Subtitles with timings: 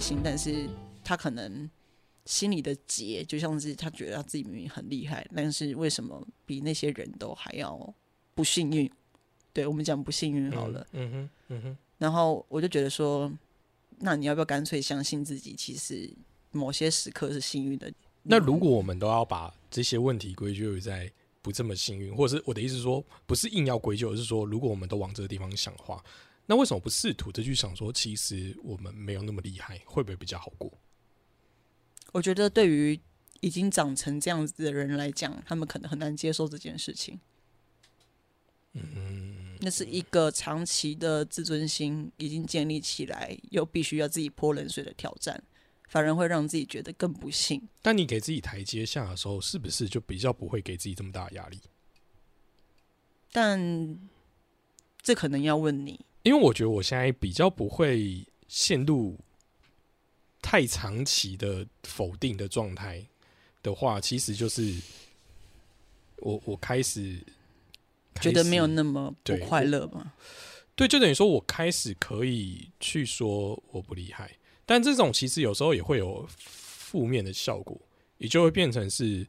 [0.00, 0.68] 心，但是
[1.04, 1.68] 他可能
[2.24, 7.94] 心里的结，就像是他觉得他自己明明很厉害，但是为什么比那些人都还要
[8.34, 8.90] 不幸运？
[9.52, 10.86] 对我们讲不幸运好了。
[10.92, 13.30] 嗯哼，嗯哼，然后我就觉得说，
[13.98, 15.54] 那你要不要干脆相信自己？
[15.54, 16.08] 其实
[16.52, 17.92] 某些时刻是幸运的。
[18.22, 21.10] 那如果我们都要把这些问题归咎于在
[21.42, 26.00] 不这么幸运，或者是我的意思是说，不是硬要归咎，而是说，如果我们都往这个地方想的话，
[26.50, 30.68] 那为什么不试图的去想说，其实我们没有那么厉害，会不会比较好过？
[32.10, 32.98] 我觉得对于
[33.38, 37.20] 已经长成这样子的人来讲，他们可能很难接受这件事情。
[38.72, 45.40] 嗯，那是一个长期的自尊心已经建立起来，又必须要自己泼冷水的挑战，
[45.88, 47.62] 反而会让自己觉得更不幸。
[47.80, 51.60] 但你给自己台阶下的时候，是不是就比较不会给自己这么大的压力？
[53.30, 53.96] 但
[55.00, 59.18] 这可能要问你，因为我觉得我现在比较不会陷入
[60.42, 63.06] 太长期的否定的状态
[63.62, 64.74] 的话，其实就是
[66.16, 67.18] 我我开始
[68.20, 70.12] 觉得没有那么不快乐嘛？
[70.74, 77.78] 对，就等于说我开始可以去说我不厉害，但这种其实有时候也会有负面的效果，
[78.18, 79.26] 也就会变成是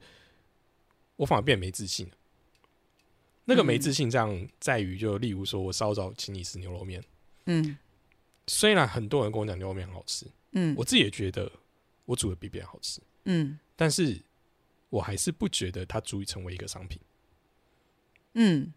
[1.17, 2.13] 我反而变没自信了。
[3.51, 7.03] 那个没自信，这样在于就例如说我稍早请你吃牛肉面，
[7.45, 7.77] 嗯
[8.47, 11.51] 虽然很多人跟我讲牛肉面很好吃，嗯我自己也觉得
[12.05, 14.21] 我煮的比别人好吃，嗯但是
[14.89, 16.99] 我还是不觉得它足以成为一个商品。
[18.33, 18.73] 嗯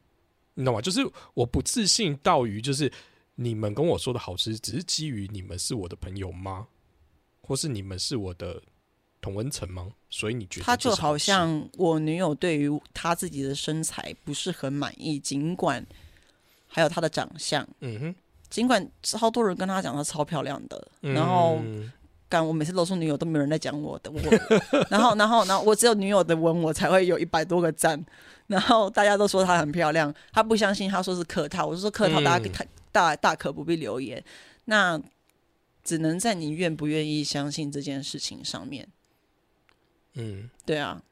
[0.54, 0.80] 你懂吗？
[0.80, 1.00] 就是
[1.34, 2.92] 我不自信到于，就是
[3.36, 6.66] 你们跟我说的好吃，只是基于你们是我的朋友吗？
[7.40, 8.62] 或是你们是我的
[9.24, 9.88] 同温层吗？
[10.10, 15.84] 所以你觉得他就好像我女友对于她自己的身材不是很满意，尽管
[16.68, 18.14] 还有她的长相，嗯哼，
[18.50, 21.58] 尽管超多人跟她讲她超漂亮的，嗯然后
[22.28, 24.20] 干我每次露出女友都没有人在讲我的，我
[24.90, 28.04] 然后然后然后我只有女友的文我才会有一百多个赞，
[28.48, 34.22] 然后大家都说她很漂亮，她不相信，她说是客套，我就说客套，大家大大可不必留言，
[34.66, 35.00] 那
[35.82, 38.88] 只能在你愿不愿意相信这件事情上面，
[40.14, 41.02] 嗯，对啊，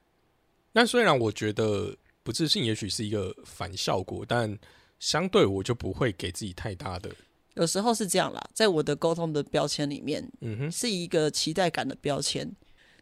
[0.72, 4.58] 那虽然我觉得不自信也许是一个反效果，但
[4.98, 7.10] 相对我就不会给自己太大的，
[7.54, 12.48] 有时候是这样啦，在我的沟通的标签里面，嗯哼，是一个期待感的标签。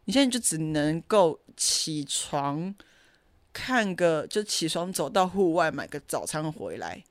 [0.05, 2.73] 你现在就只能够起床
[3.53, 7.03] 看个，就起床走到户外买个早餐回来，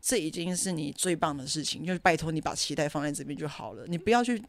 [0.00, 1.84] 这已经是你最棒的事情。
[1.84, 4.40] 就是拜托你把期待放在这边就好了，你不要去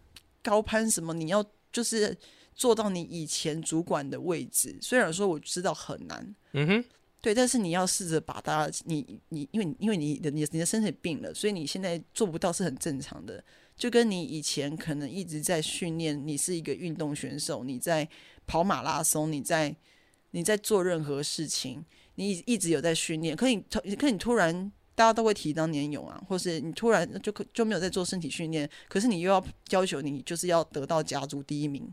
[0.44, 2.16] 高攀什么，你要就是
[2.58, 4.78] 做到你以前主管的位置。
[4.82, 6.86] 虽然说我知道很难，嗯哼，
[7.22, 13.42] 对，但是你要试着把大家，你你因为因为你的你的你的身体病了，所以你现在做不到是很正常的。
[13.78, 18.10] 就跟你以前可能一直在训练，你是一个运动选手，你在
[18.48, 19.76] 跑马拉松，你在
[20.32, 21.86] 你在做任何事情，
[22.16, 31.88] 你一一直有在训练，可你突可你突然大家都会提当年勇啊，或是你突然就可就没有在做身体训练，可是你又要要求你就是要得到家族第一名，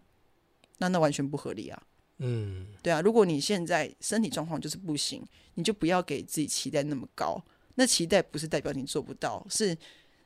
[0.78, 1.82] 那那完全不合理啊。
[2.18, 5.20] 嗯对啊，如果你现在身体状况就是不行，
[5.54, 7.42] 你就不要给自己期待那么高。
[7.74, 9.76] 那期待不是代表你做不到，是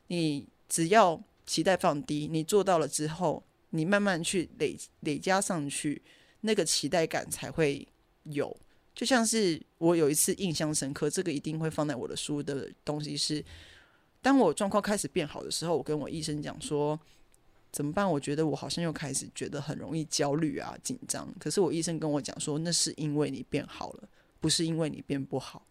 [0.09, 6.03] 你只要期待放低，你做到了之后，你慢慢去累累加上去，
[6.43, 7.89] 那个期待感才会
[8.25, 8.55] 有。
[8.95, 13.43] 就像是我有一次印象深刻，这个一定会放在我的书的东西是，
[14.21, 17.01] 当我状况开始变好的时候，我跟我医生讲说。
[17.71, 18.11] 怎么办？
[18.11, 21.29] 我觉得我好像又开始觉得很容易焦虑啊、紧张。
[21.39, 24.09] 可是我医生跟我讲说，那是因为你变好了，
[24.41, 25.67] 不是因为你变不好，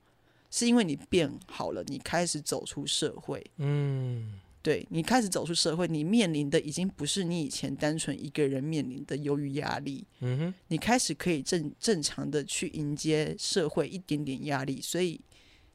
[0.52, 3.46] 是因为你变好了，你开始走出社会。
[3.58, 15.22] 嗯对你开始走出社会，你面临的已经不是你以前单纯一个人面临的忧郁压力，嗯哼，你开始可以正正常的去迎接社会一点点压力，所以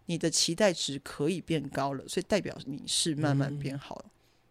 [0.06, 4.04] 你的期待值可以变高了，所以代表你是慢慢变好了。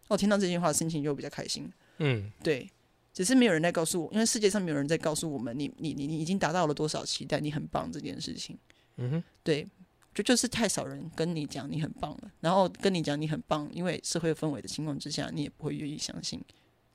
[0.08, 1.70] 我听到这句话，心情就比较开心。
[1.98, 2.68] 嗯对，
[3.12, 8.58] 只是没有人在告诉我，因为世界上没有人在告诉我们，你你你你已经达到了多少期待，你很棒这件事情。
[8.96, 9.66] 嗯哼，对，
[10.14, 16.42] 就就是太少人跟你讲你很棒了，然后跟你讲你很棒，因为社会氛围的情况之下，你也不会愿意相信。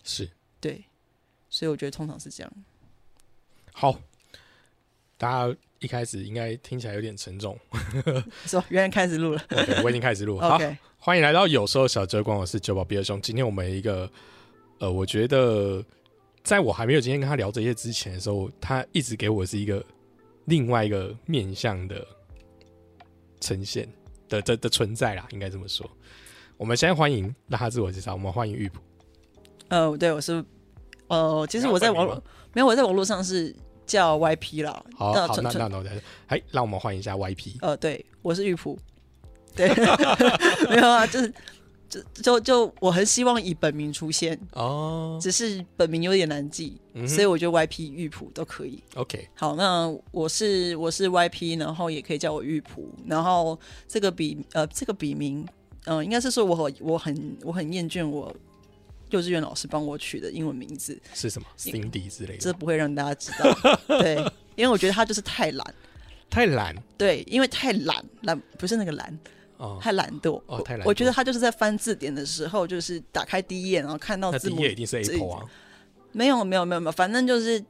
[0.03, 0.85] 是对，
[1.49, 2.53] 所以我觉得通常是这样。
[3.73, 3.99] 好。
[5.19, 7.57] 大家一开始应该听起来有点沉重，
[8.45, 8.63] 是吧？
[8.69, 9.43] 原来开始录了。
[9.49, 10.37] 对，我已经开始录。
[10.39, 10.77] 好，OK，
[11.07, 13.17] 欢迎来到有时候小哲光，我是九宝比尔兄。
[13.21, 14.11] 今天我们一个，
[14.77, 15.81] 呃，我觉得
[16.43, 19.81] 在我还没有今天跟他聊这些之前的时候，他一直给我是一个
[20.43, 22.05] 另外一个面向的
[23.39, 23.87] 呈现
[24.27, 25.89] 的的的存在啦，应该这么说。
[26.57, 28.81] 我们先欢迎让他自我介绍，我们欢迎玉普。
[29.69, 30.43] 呃，对，我是
[31.07, 32.21] 呃，其实我在网络
[32.51, 33.55] 没有，我在网络上是
[33.85, 34.85] 叫 YP 啦。
[34.93, 35.91] 好好，那那那那我再，
[36.27, 37.59] 哎，让我们欢迎一下 YP。
[37.61, 38.77] 呃，对，我是玉璞。
[39.57, 39.67] 对，
[40.69, 41.33] 没有啊，就是
[41.89, 48.83] 就就就我很希望以本名出现，哦，只是本名有点难记，嗯所以我觉得 YP 玉璞都可以。
[48.95, 55.45] OK，好，那我是我是 YP，然后也可以叫我玉璞，然后这个笔呃这个笔名，
[55.85, 58.35] 嗯、应该是说我很我很我很厌倦我
[59.09, 62.39] 幼稚园老师帮我取的英文名字，是什么？Cindy 之类的？
[62.39, 62.51] 这？
[62.53, 64.15] 不会让大家知道， 对，
[64.57, 65.73] 因为我觉得他就是太懒，
[66.29, 66.75] 太懒？
[66.97, 69.17] 对，因为太懒懒不是那个懒，
[69.57, 75.43] 哦，太懒惰，哦太懒惰我我觉得他就是在翻字典的时候，就是打开第一页，然后看到字母，第一页一定是 Apple 啊。
[76.11, 77.63] 没有没有没有没有，反正就是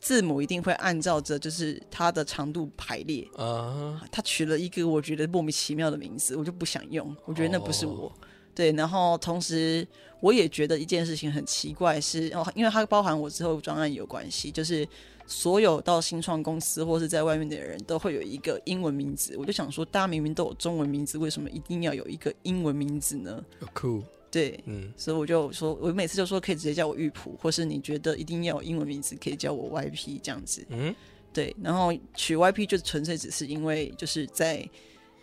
[0.00, 3.28] 字母一定会按照着就是它的长度排列。
[3.36, 8.06] 啊，他取了一个我觉得莫名其妙的名字，我就不想用，我觉得那不是我。
[8.06, 8.12] 哦
[8.54, 9.86] 对，然后同时
[10.18, 14.84] 我也觉得一件事情很奇怪是，哦，因为它包含我之后专案有关系，就是
[15.28, 23.44] 所有到新创公司或是在外面的人都会有一个英文名字，我就想说，大家明明都有中文名字，为什么一定要有一个英文名字呢
[23.74, 24.02] ？？Cool。
[24.30, 30.66] 对，嗯，所以我就说，我每次就说可以直接叫我玉普，或是你觉得一定要有英文名字，可以叫我 YP 这样子。
[30.70, 30.94] 嗯，
[31.32, 34.68] 对，然后取 YP 就纯粹只是因为就是在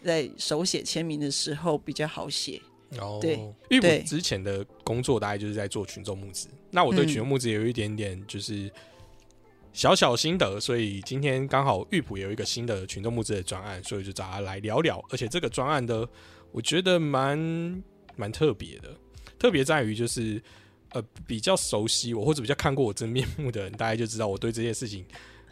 [0.04, 2.62] 在手写签名的时候比较好写。
[3.00, 3.36] 哦，对
[3.70, 8.72] 因为我之前的工作大概就是在做群众募资，那我对嗯群众募资也有一点点就是
[9.76, 16.08] 小小心得，所以今天刚好玉普有一个新的群众募资的专案，所以就找他来聊聊，而且这个专案的
[16.52, 17.38] 我觉得蛮
[18.16, 18.96] 蛮特别的，
[19.38, 20.42] 特别在于就是。
[20.92, 25.04] 呃，比较熟悉我或者比较看过我真面目的人，大家就知道我对这件事情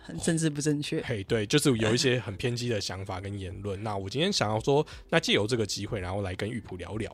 [0.01, 3.81] 很政治不正确，嘿，对，就是有一些很偏激的想法跟言论。
[3.83, 7.13] 那我今天想要说，那借由这个机会，然后来跟玉普聊聊，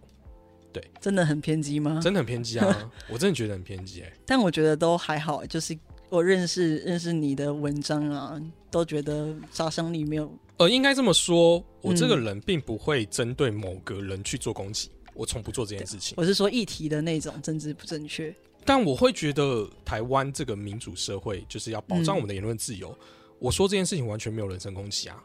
[0.71, 1.99] 对真的很偏激吗？
[2.03, 2.91] 真的很偏激啊！
[3.09, 5.75] 我真的觉得很偏激哎、 但我觉得都还好，就是
[6.09, 8.41] 我认识认识你的文章啊，
[8.71, 10.31] 都觉得杀伤力没有。
[10.57, 16.15] 呃，应该这么说，我这个嗯人并不会针对某个人去做攻击，我从不做这件事情。
[16.17, 18.33] 我是说议题的那种政治不正确。
[18.65, 22.93] 但我会觉得台湾这个民主社会就是要保障嗯我们的言论自由。
[23.39, 25.23] 我说这件事情完全没有人身攻击啊，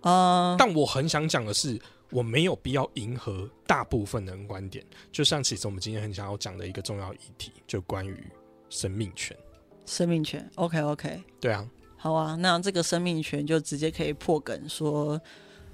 [0.00, 1.78] 啊、但我很想讲的是，
[2.10, 4.84] 我没有必要迎合大部分人观点。
[5.12, 8.16] 就像其实我们今天很想要讲的一个重要议题，就关于
[8.70, 9.36] 生命权。
[9.86, 15.20] 生命权，OK OK，对啊，好啊，那这个生命权就直接可以破梗说，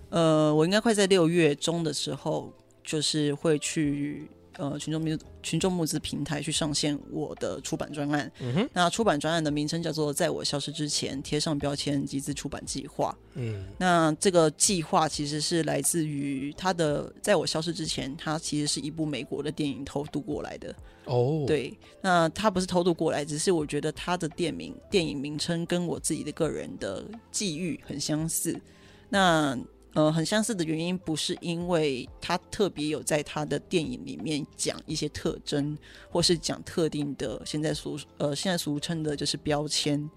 [0.08, 2.52] 呃，我应该会在六月中的时候，
[2.82, 4.28] 就是会去
[4.60, 8.30] 呃群众募群众募资平台去上线我的出版专案。
[8.40, 13.16] 嗯哼，那出版专案的名称叫做“在我消失之前贴上标签集资出版计划”。
[13.34, 20.74] 嗯那这个计划其实是来自于它的，在我消失之前，它其实是一部美国的电影偷渡过来的。
[21.06, 27.02] 哦，，对，那它不是偷渡过来，只是我觉得它的店名、电影名称跟我自己的个人的
[27.32, 28.60] 际遇很相似。
[29.08, 29.58] 那
[29.94, 35.76] 呃，很相似的原因不是因为他特别有在他的电影里面讲一些特征，
[36.10, 40.08] 或是讲特定的现在俗呃现在俗称的就是标签。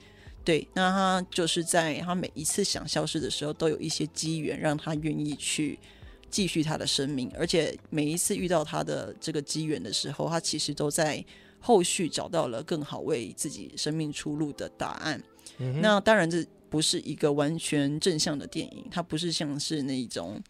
[0.45, 5.79] 对，那他就是在他每一次想消失的时候，都有一些机缘让他愿意去
[6.29, 11.23] 继续他的生命，而且每一次遇到他的这个机缘的时候，他其实都在
[11.59, 15.23] 后续找到了更好为自己生命出路的答案。
[15.59, 20.41] 嗯那当然，这不是一个完全正向的电影，它不是像是那种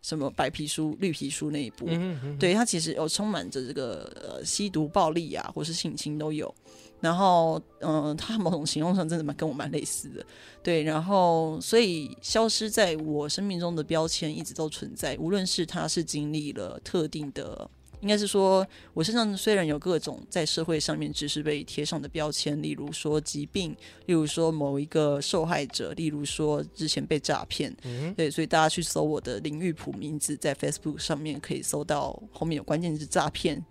[0.00, 1.86] 什么白皮书、绿皮书那一部。
[1.88, 6.54] 嗯哼嗯，对，它其实有充满着这个呃吸毒、暴力啊，或是性侵都有。
[7.00, 10.24] 然后，嗯、它某种形容上真的蛮跟我蛮类似的。
[10.62, 17.68] 对，然后所以消失在我生命中的标签一直都存在，无论是他是经历了特定的。
[18.02, 23.74] 应该是说，我身上虽然有各种在社会上面只是被贴上的标签，例如说疾病，
[24.06, 33.64] 例如说某一个受害者，例如说之前被诈骗，嗯对，所以大家去搜我的林玉普名字，在 Facebook 上面可以搜到后面有关键字诈骗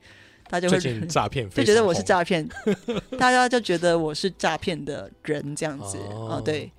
[0.50, 2.48] 大家会近诈骗 就觉得我是诈骗，
[3.20, 6.72] 大家就觉得我是诈骗的人这样子啊、哦对，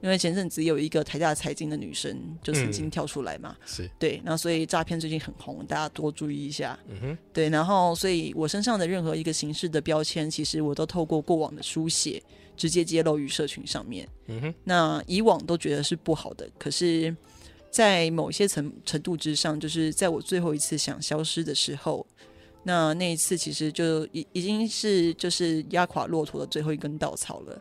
[0.00, 6.78] 因为前阵子有一个台大财经的女生就曾经嗯跳出来嘛，红是对，然后所以诈骗最近很红，大家多注意一下。
[6.88, 12.22] 嗯哼对，然后所以我身上的任何一个形式的标签，其实我都透过过往的书写
[12.56, 14.08] 直接揭露于社群上面。
[14.26, 17.14] 嗯哼那以往都觉得是不好的，可是，
[17.70, 22.06] 在某一些程程度之上，就是在我最后一次想消失的时候，
[22.62, 27.60] 那那一次其实就已已经是就是压垮骆驼的最后一根稻草了。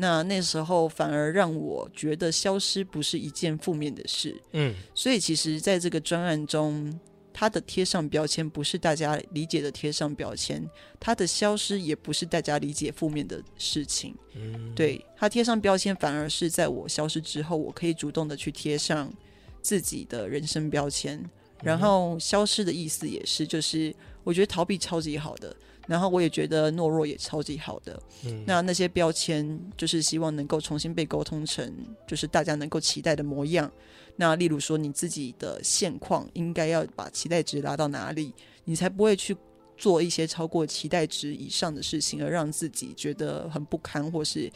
[0.00, 6.96] 那那时候反而让我觉得消失不是一件负面的事，嗯所以其实在这个专案中，
[7.32, 10.64] 它的贴上标签不是大家理解的贴上标签，
[11.00, 14.14] 它的消失也不是大家理解负面的事情。
[14.34, 19.12] 嗯对它贴上标签，反而是在我消失之后，我可以主动的去贴上
[19.60, 21.20] 自己的人生标签。
[21.60, 25.56] 然后消失的意思也是，就是我觉得逃避超级好的，
[25.88, 28.00] 然后我也觉得懦弱也超级好的。
[28.24, 31.74] 嗯那那些标签就是希望能够重新被沟通成，
[32.06, 33.68] 就是大家能够期待的模样。
[34.14, 39.36] 那例如说你自己的现况，应该要把期待值拉到哪里，你才不会去
[39.76, 44.50] 做一些超过期待值以上的事情，而让自己觉得很不堪，或是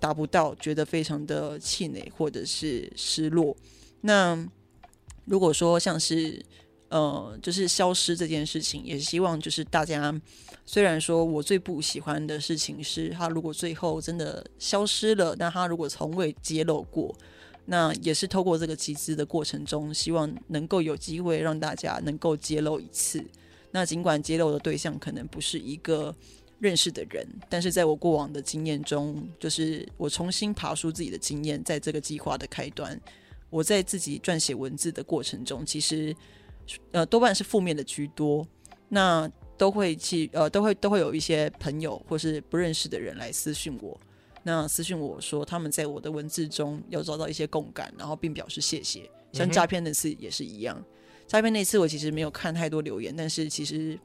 [0.00, 3.54] 达不到，觉得非常的气馁或者是失落。
[4.00, 4.48] 那
[5.24, 6.40] 如果说像是
[6.88, 10.14] 呃，就是消失这件事情，也希望就是大家，
[10.64, 17.14] 虽然说我最不喜欢的事情是他如果最后真的消失了，那他如果从未揭露过，
[17.66, 23.22] 那也是透过这个集资的过程中，希望能够有机会让大家能够揭露一次。
[23.70, 26.14] 那尽管揭露的对象可能不是一个
[26.58, 32.98] 认识的人，但是在我过往的经验中，就是我重新爬出自己的经验，在这个计划的开端，
[33.50, 36.16] 我在自己撰写文字的过程中，其实
[36.92, 38.46] 呃多半是负面的居多。
[38.90, 44.00] 那都会去呃都会都会有一些朋友或是不认识的人来私讯我，
[44.44, 49.10] 那私讯我说他们在我的文字中有找到一些共感，然后并表示谢谢。
[49.30, 50.82] 像诈骗那次也是一样，
[51.26, 53.98] 诈骗那次我其实没有看太多留言，但是其实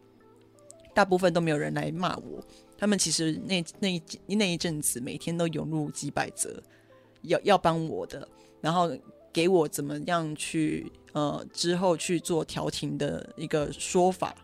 [0.93, 2.43] 大部分都没有人来骂我。
[2.77, 6.61] 他们其实那那一那一阵子每天都涌入几百则
[7.21, 8.27] 要要帮我的，
[8.59, 8.91] 然后
[9.31, 14.35] 给我怎么样去呃之后去做调停的一个说法，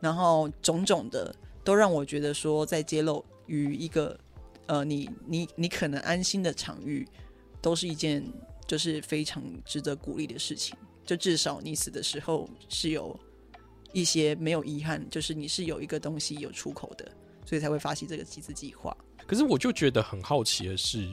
[0.00, 4.18] 然后种种的都让我觉得说，在揭露于一个
[4.66, 7.06] 呃你你你可能安心的场域，
[7.62, 8.22] 都是一件
[8.66, 10.76] 就是非常值得鼓励的事情。
[11.06, 13.14] 就至少你死的时候是有
[13.92, 17.06] 一些没有遗憾，就是你是有一个东西有出口的，
[17.44, 18.96] 所以才会发起这个集资计划。
[19.26, 21.06] 可是我就觉得很好奇的是，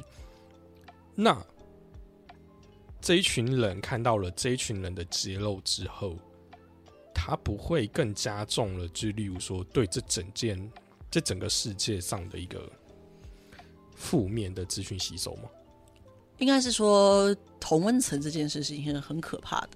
[1.14, 1.38] 那
[3.02, 6.16] 这一群人看到了这一群人的揭露之后，
[7.14, 10.72] 他不会更加重了，就例如说对这整件、
[11.10, 12.72] 这整个世界上的一个
[13.96, 15.50] 负面的资讯吸收吗？
[16.38, 19.70] 应该是说同温层这件事情是很可怕的，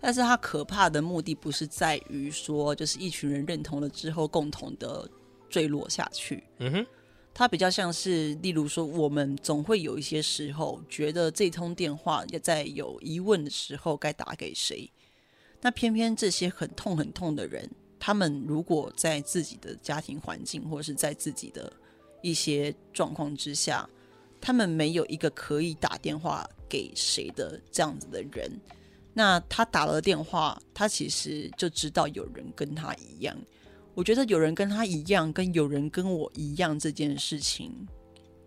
[0.00, 5.08] 但是它可怕的目的不是在于说，就是一群人认同了之后共同的
[5.48, 6.86] 坠落下去，嗯哼，
[7.38, 14.90] 它比较像是，例如说，我们总会有一些时候觉得这通电话要在有疑问的时候该打给谁，
[15.60, 21.72] 那偏偏这些很痛很痛的人，他们如果在自己的家庭环境或是在自己的
[22.22, 23.88] 一些状况之下，
[24.40, 28.50] 他们没有一个可以打电话给谁的这样子的人，
[29.14, 33.36] 那他打了电话，他其实就知道有人跟他一样。
[33.98, 37.74] 我觉得有人跟他一样，跟有人跟我一样这件事情，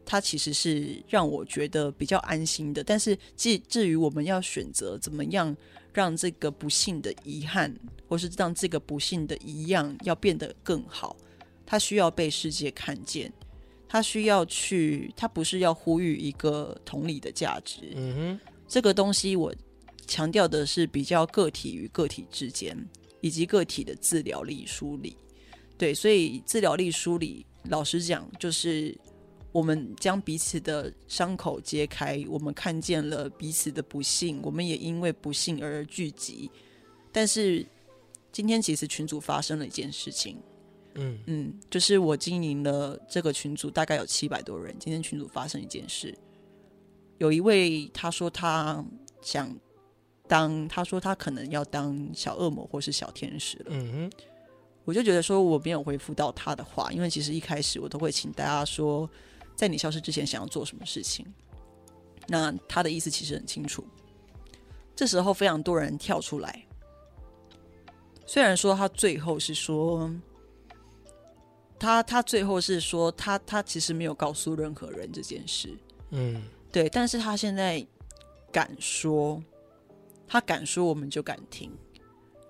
[0.05, 2.81] 它其实是让我觉得比较安心的。
[2.81, 5.53] 但是至至于我们要选择怎么样
[5.91, 7.77] 让这个不幸的遗憾，
[8.07, 11.17] 或是让这个不幸的一样要变得更好，
[11.65, 13.29] 它需要被世界看见，
[13.89, 18.39] 它需要去，它不是要呼吁一个同理的价值，嗯哼，
[18.69, 19.53] 这个东西我
[20.07, 22.87] 强调的是比较个体与个体之间，
[23.19, 25.17] 以及个体的治疗力梳理。
[25.81, 28.95] 对，所以治疗力梳理，老实讲，就是
[29.51, 36.51] 我们将彼此的伤口揭开，我们看见了彼此的不幸，我们也因为不幸而聚集。
[37.11, 37.65] 但是
[38.31, 40.37] 今天其实群组发生了一件事情，
[40.93, 44.75] 嗯嗯，就是我经营了这个群组，大概有七百多人。
[44.77, 46.15] 今天群组发生一件事，
[47.17, 48.85] 有一位他说他
[49.23, 49.51] 想
[50.27, 53.65] 当，他说他可能要当小恶魔或是小天使了。
[53.69, 54.11] 嗯哼，
[54.91, 59.09] 我就觉得说我没有回复到他的话，因为其实一开始我都会请大家说，
[59.55, 61.25] 在你消失之前想要做什么事情。
[62.27, 63.85] 那他的意思其实很清楚。
[64.93, 66.65] 这时候非常多人跳出来，
[68.25, 70.13] 虽然说他最后是说
[71.79, 75.69] 他他最后是说他他其实没有告诉任何人这件事，
[76.09, 77.81] 嗯对，但是他现在
[78.51, 79.41] 敢说，
[80.27, 81.71] 他敢说，我们就敢听。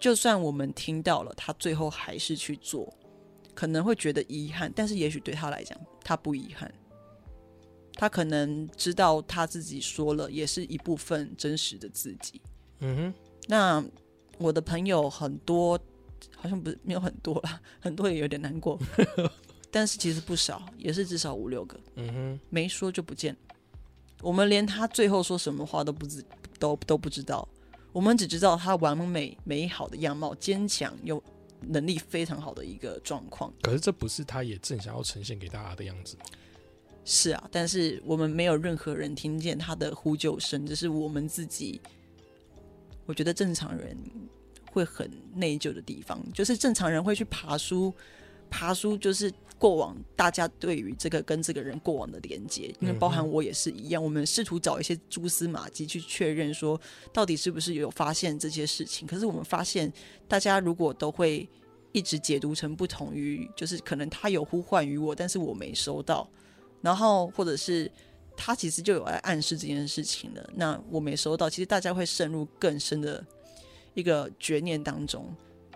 [0.01, 2.91] 就算我们听到了，他最后还是去做，
[3.53, 6.69] 可能会觉得遗憾，但是也许对他来讲，他不遗憾。
[7.93, 12.41] 他可能知道他自己说了，也是一部分真实的自己。
[12.79, 13.13] 嗯哼，
[13.47, 13.85] 那
[14.39, 15.79] 我的朋友很多，
[16.35, 18.79] 好像不是没有很多啦， 很多也有点难过，
[19.69, 21.79] 但是其实不少，也是至少五六个。
[21.97, 23.37] 嗯哼，没说就不见。
[24.21, 26.25] 我们连他最后说什么话都不知
[26.57, 27.47] 都都不知道，
[27.91, 31.21] 我们只知道他完美美好的样貌，坚强又
[31.59, 33.53] 能力非常好的一个状况。
[33.61, 36.23] 可是这不是他也正想要呈现给大家的样子吗？
[37.03, 41.81] 是啊，但是我们没有任何人听见他的呼救声，这是我们自己。
[43.07, 43.97] 我觉得正常人
[44.71, 47.93] 会很内疚的地方，就是正常人会去爬书，
[48.49, 56.81] 爬书就是过往大家对于这个跟这个人过往的连接，因为包含我也是一样，我们试图找一些蛛丝马迹去确认说
[57.13, 59.07] 到底是不是有发现这些事情。
[59.07, 59.93] 可是我们发现，
[60.27, 61.47] 大家如果都会
[61.91, 66.27] 一直解读成不同于，就是可能他有呼唤于我，但是我没收到，
[66.81, 67.91] 然后或者是。
[68.43, 73.23] 他其实就有来暗示这件事情了，那我没收到，其实大家会渗入更深的
[73.93, 75.31] 一个绝念当中。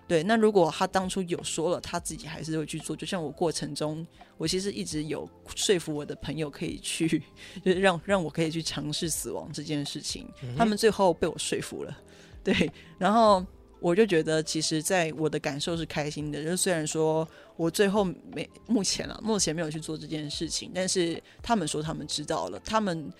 [0.07, 2.95] 对，那如果他当初有说了，他自己还是会去做。
[2.95, 4.05] 就像我过程中，
[4.37, 7.23] 我其实一直有说服我的朋友可以去，
[7.63, 10.27] 就是让让我可以去尝试死亡这件事情。
[10.55, 11.97] 他们最后被我说服了，
[12.43, 13.43] 对，然后
[13.79, 16.43] 我就觉得，其实在我的感受是开心的。
[16.43, 23.11] 就虽然说我最后没目前啊，目前没有去做这件事情，但是他们说他们知道了，他们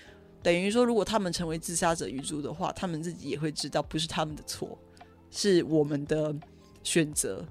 [0.44, 4.77] 等于说，如果他们成为自杀者遗族的话，他们自己也会知道不是他们的错，
[5.32, 6.34] 是我们的
[6.86, 7.46] 选择。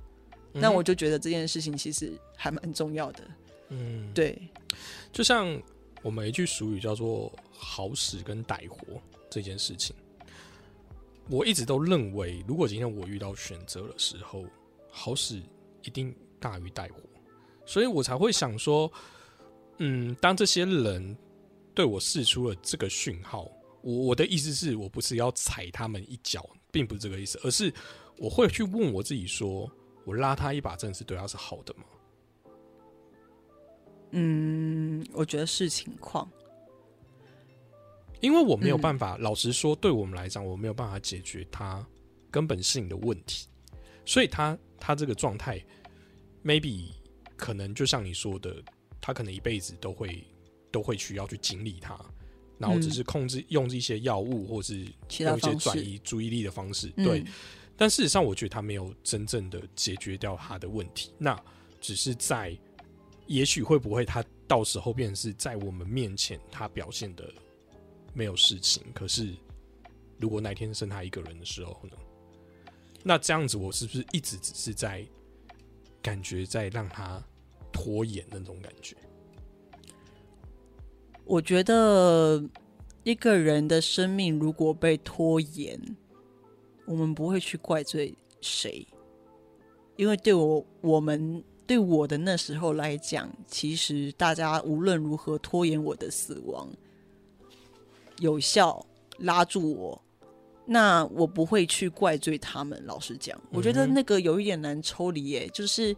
[0.57, 3.25] 那我就觉得这件事情其实还蛮重要的。
[3.71, 4.41] 嗯，对，
[5.13, 5.61] 就像
[6.01, 8.79] 我们一句俗语叫做“好使”跟“歹活”
[9.29, 9.97] 这件事情，
[11.29, 14.45] 我一直都认为，如果今天我遇到选择的时候，
[14.89, 15.43] 好使
[15.83, 17.01] 一定大于歹活，
[17.67, 18.93] 所以我才会想说，
[19.79, 21.17] 嗯，当这些人
[21.75, 23.51] 对我试出了这个讯号，
[23.83, 27.73] 我我的意思是我不是要踩他们一脚，并不是这个意思，而是
[28.19, 29.71] 我会去问我自己说，
[30.05, 31.85] 我拉他一把，真的是对他是好的吗？
[34.13, 36.31] 嗯，我觉得是情况。
[38.21, 41.85] 因为我没有办法，老实说，对我们来讲，我没有办法解决他
[42.31, 43.49] 根本性的问题，
[44.07, 45.63] 所以他他这个状态
[46.43, 46.93] ，maybe
[47.37, 48.63] 可能就像你说的，
[49.01, 50.25] 他可能一辈子都会
[50.71, 51.99] 都会需要去经历它，
[52.57, 54.87] 然后只是控制用一些药物或是
[55.19, 57.25] 用一些转移注意力的方式，嗯对。
[57.77, 61.39] 但事实上，我觉得他没有真正的解决掉他的问题，那
[61.81, 62.57] 只是在，
[63.27, 67.33] 也许会不会他到时候变成是在我们面前他表现的
[68.13, 69.35] 没有事情，可是
[70.21, 71.97] 如果那天剩他一个人的时候呢？
[73.03, 75.07] 那这样子我是不是一直只是在
[76.01, 77.23] 感觉在让他
[77.73, 78.97] 拖延那种感觉？
[81.25, 82.43] 我觉得
[83.03, 85.79] 一个人的生命如果被拖延，
[86.87, 88.87] 我们不会去怪罪谁，
[89.97, 96.69] 因为对我我们对我的那时候来讲，其实大家无论如何拖延我的死亡，
[98.19, 98.85] 有效
[99.19, 100.01] 拉住我。
[100.67, 102.83] 那我不会去怪罪他们。
[102.87, 105.95] 老实讲，我觉得那个有一点难抽离耶，就是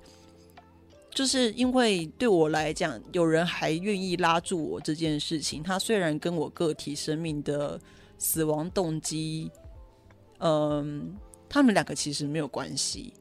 [1.08, 7.80] 就是因为对我来讲，有人还愿意拉住我这件事情，他虽然跟我个体生命的
[8.18, 9.48] 死亡动机，
[10.38, 11.16] 嗯，
[11.48, 13.12] 他们两个其实没有关系，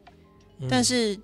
[0.59, 1.17] 嗯但是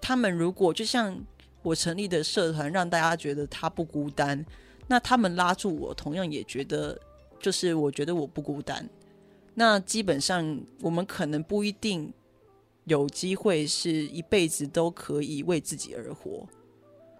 [0.00, 1.16] 他们如果就像
[1.62, 4.44] 我成立的社团，让大家觉得他不孤单，
[4.86, 6.98] 那他们拉住我，同样也觉得，
[7.38, 8.88] 就是我觉得我不孤单。
[9.54, 12.10] 那基本上，我们可能不一定
[12.84, 16.48] 有机会是一辈子都可以为自己而活。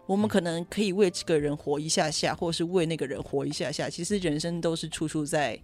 [0.06, 3.90] 我们可能可以为这个人活一下下，或是为那个人活一下下。
[3.90, 5.60] 其实人生都是处处在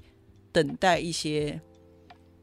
[0.52, 1.58] 等待一些、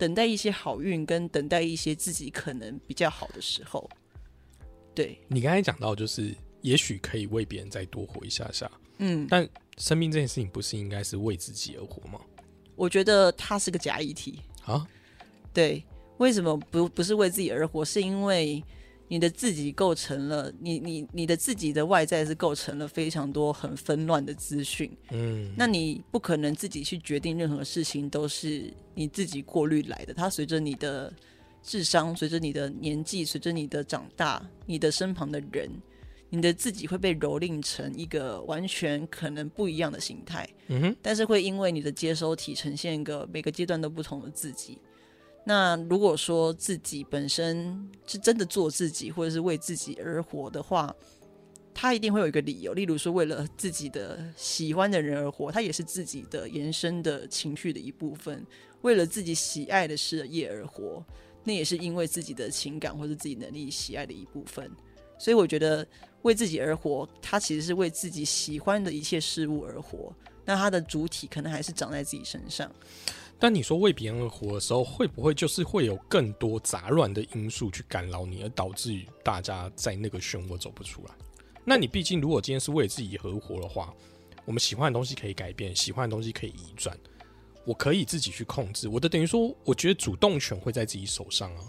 [0.03, 3.89] 等待一些好运，跟等待一些自己可能比较好的时候。
[4.93, 12.19] 对，你刚才讲到，就是也许可以为别人再多活一下下，嗯，但生命这件事情不是应该是为自己而活吗？
[12.75, 14.41] 我觉得它是个假议题。
[14.65, 14.85] 啊，
[15.53, 15.81] 对，
[16.17, 17.85] 为什么不不是为自己而活？
[17.85, 18.61] 是因为
[19.13, 30.15] 你的自己构成了你你你的自己的外在是构成了非常多很纷乱的资讯，嗯，那你不可能自己去决定任何事情，都是你自己过滤来的。
[30.15, 31.13] 它随着你的
[31.61, 35.69] 智商，随着你的年纪，随着你的长大，你的身旁的人，
[36.31, 40.49] 你的自己会被蹂躏成一个完全可能不一样的形态。
[40.69, 44.79] 嗯哼，但是会因为你的接收体呈现一个每个阶段都不同的自己。
[45.45, 50.95] 那如果说自己本身是真的做自己，或者是为自己而活的话，
[51.73, 52.73] 他一定会有一个理由。
[52.73, 58.39] 例如说，为了自己的喜欢的人而活，他也是自己的延伸的情绪的一部分；
[58.83, 61.03] 为了自己喜爱的事业而活，
[61.43, 64.71] 那也是因为自己的情感或者自己能力喜爱的一部分。
[65.19, 65.85] 所以，我觉得
[66.21, 70.13] 为自己而活，他其实是为自己喜欢的一切事物而活。
[70.45, 72.69] 那它的主体可能还是长在自己身上。
[73.39, 81.11] 但你说为别人而活的时候，会不会就是会有更多杂乱的因素去干扰你，而导致于大家在那个漩涡走不出来？
[81.65, 83.93] 那你毕竟如果今天是为自己而活的话，
[84.45, 86.97] 我们喜欢的东西可以改变，喜欢的东西可以移转，
[87.65, 88.87] 我可以自己去控制。
[88.87, 91.61] 我的等于说，我觉得主动权会在自己手上啊。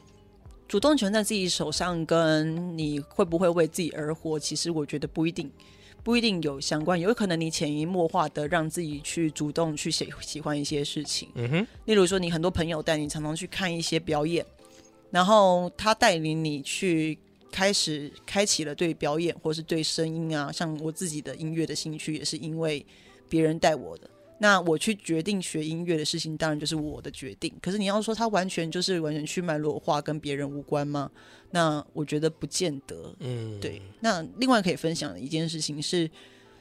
[0.66, 5.50] 主动权在自己手上，跟你会不会为自己而活，其实我觉得不一定。
[6.04, 11.30] 不一定有相关，有可能你潜移默化的让自己去主动去喜喜欢一些事情。
[11.34, 14.44] 嗯哼，例如说，你很多朋友带你常常去看一些表演，
[15.10, 17.18] 然后他带领你去
[17.50, 22.84] 开始开启了对表演或是对声音啊，像我自己的音乐的兴趣，也是因为
[23.30, 24.10] 别人带我的。
[24.38, 27.54] 那我去决定学音乐的事情，当然就是我的决定。
[27.62, 31.10] 可是你要说他完全就是完全去脉络化，跟别人无关吗？
[31.52, 33.14] 那我觉得不见得。
[33.20, 33.80] 嗯，对。
[34.00, 36.10] 那另外可以分享的一件事情是，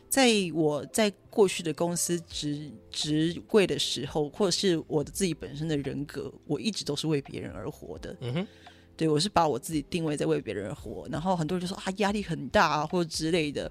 [0.08, 8.16] 在我在过去的公司职职位的时候，或者是我的自己本身的人格，我一直都是为别人而活的。
[8.22, 8.48] 嗯哼，
[8.96, 11.08] 对我是把我自己定位在为别人而活。
[11.12, 13.70] 然后很多人就说啊，压力很大啊，或者之类的。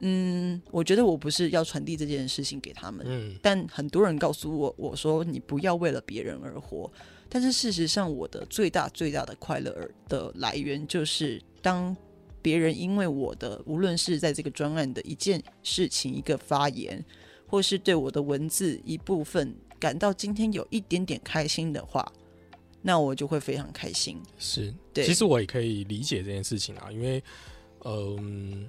[0.00, 6.90] 嗯，我觉得我不是要传递这件事情给他们，嗯，但很多人告诉我，我说你不要为了别人而活。
[7.28, 11.94] 但是事实上，我的最大最大的快乐的来源，就是当
[12.40, 17.04] 别人因为我的，无论是在这个专案的一件事情、一个发言，
[17.46, 22.10] 或是对我的文字一部分感到今天有一点点开心的话，
[22.80, 24.22] 那我就会非常开心。
[24.38, 27.20] 是，对其实我也可以理解这件事情啊，因为，
[27.84, 28.68] 嗯、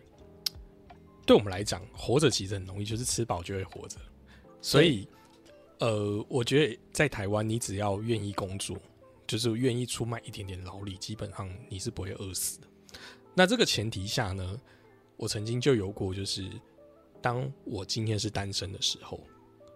[1.27, 3.97] 对我们来讲，活着其实很容易，就是吃饱就会活着。
[4.61, 5.07] 所以，
[5.79, 8.77] 呃，我觉得在台湾，你只要愿意工作，
[9.27, 12.67] 就是愿意出卖一点点劳力，基本上你是不会饿死的。
[13.35, 14.59] 那这个前提下呢，
[15.17, 16.49] 我曾经就有过，就是
[17.21, 19.19] 当我今天是单身的时候，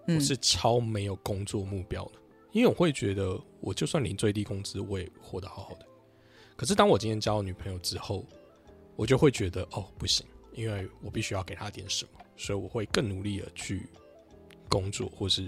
[0.07, 2.11] 嗯我是超没有工作目标的，
[2.53, 5.85] 因为我会觉得，我就算领最低工资，我也活得好好的。
[6.55, 8.25] 可是当我今天交了女朋友之后，
[8.95, 13.87] 我就会觉得，哦，不行，因为我必须要给他点什么，所以我会更努力的去
[14.69, 15.47] 工作，或是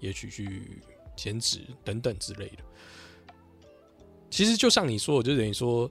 [0.00, 0.80] 也许去
[1.16, 2.58] 兼职等等之类的。
[4.30, 5.90] 其实就像你说的，就等于说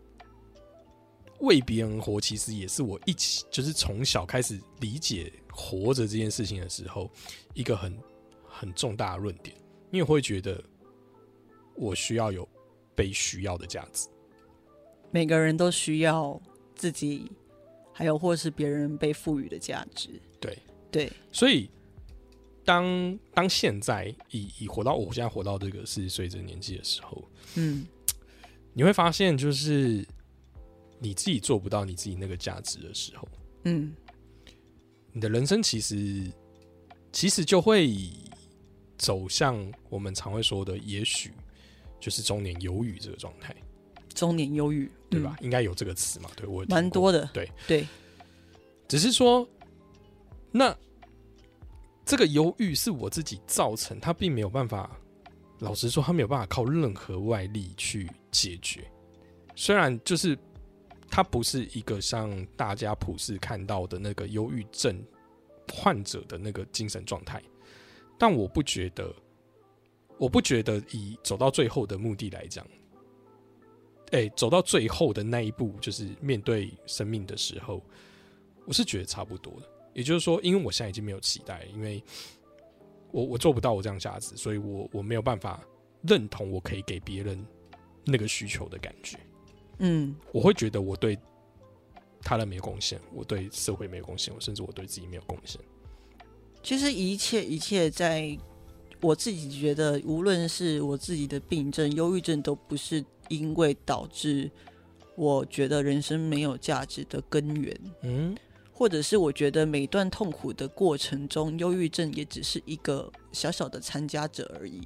[1.40, 7.10] 为别人活，其实也是我一起就是从小开始理解活着这件事情的时候，
[7.54, 7.98] 一个很
[8.48, 9.56] 很重大的论点，
[9.92, 10.62] 因为我会觉得
[11.76, 12.48] 我需要有
[12.96, 14.08] 被需要的价值。
[15.12, 16.42] 每个人都需要
[16.76, 17.32] 自己，
[17.94, 20.10] 还有或是别人被赋予的价值。
[20.42, 20.58] 对
[20.92, 21.70] 对，所以
[22.66, 27.24] 当当现在以以活到我现在活到这个四十岁这个年纪的时候，
[27.56, 27.86] 嗯。
[28.76, 30.04] 你会发现，就是
[30.98, 33.28] 你自己做不到你自己那个价值的时候，
[33.66, 33.94] 嗯，
[35.12, 36.28] 你的人生其实
[37.12, 37.96] 其实就会
[38.98, 41.32] 走向我们常会说的，也许
[42.00, 43.56] 就是中年忧郁这个状态，
[44.16, 45.38] 中年忧郁，对吧？
[45.42, 46.30] 应该有这个词嘛？
[46.36, 47.88] 对我蛮多的，对对，
[48.88, 49.48] 只是说，
[50.52, 50.76] 那
[52.06, 54.98] 这个忧郁是我自己造成，他并没有办法。
[55.60, 58.86] 老实说，他没有办法靠任何外力去解决。
[59.56, 60.38] 虽然就是
[61.10, 65.02] 他不是一个像大家普世看到的那个忧郁症
[65.72, 67.42] 患者的那个精神状态，
[68.18, 69.16] 但我不觉得，
[70.18, 72.68] 我不觉得以走到最后的目的来讲，
[74.14, 77.82] 哎、走到最后的那一步，就是面对生命的时候，
[78.66, 79.68] 我是觉得差不多的。
[79.94, 82.04] 也就是说，因为我现在已经没有期待，因为
[83.12, 85.62] 我我做不到我这样价值，所以我我没有办法
[86.04, 87.44] 认同我可以给别人
[88.06, 89.18] 那个需求的感觉。
[89.80, 91.18] 嗯我会觉得我对
[92.22, 95.60] 他人没有贡献，我对社会没有贡献，我甚至我对自己没有贡献。
[96.62, 98.38] 其实一切一切，在
[99.02, 103.04] 我自己觉得，无论是我自己的病症、忧郁症，都不是
[103.38, 104.50] 因为导致
[105.16, 108.36] 我觉得人生没有价值的根源，嗯，
[108.72, 114.82] 或者是我觉得每段痛苦的过程中，忧郁症也只是一个小小的参加者而已，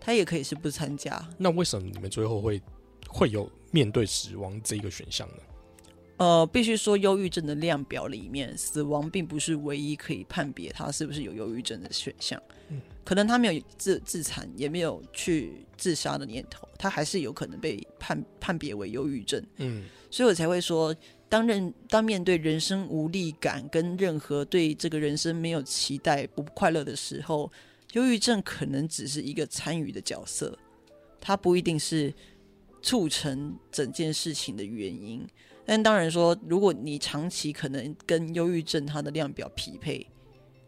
[0.00, 1.26] 他也可以是不参加。
[1.38, 2.60] 那为什么你们最后会
[3.08, 5.36] 会有面对死亡这一个选项呢？
[6.22, 12.40] 呃，必须说，忧郁症的量表里面，死亡并不是唯一可以判别他是不是有忧郁症的选项。
[12.68, 19.44] 嗯，可能他没有自自残，也没有去自杀的念头，他还是有可能被判判别为忧郁症。
[19.56, 20.94] 嗯所以我才会说，
[21.28, 27.50] 当人当面对人生无力感跟任何对这个人生没有期待、不快乐的时候，
[27.94, 30.56] 忧郁症可能只是一个参与的角色，
[31.20, 32.14] 它不一定是
[32.80, 35.26] 促成整件事情的原因。
[35.64, 40.06] 但当然说，如果你长期可能跟忧郁症它的量表匹配，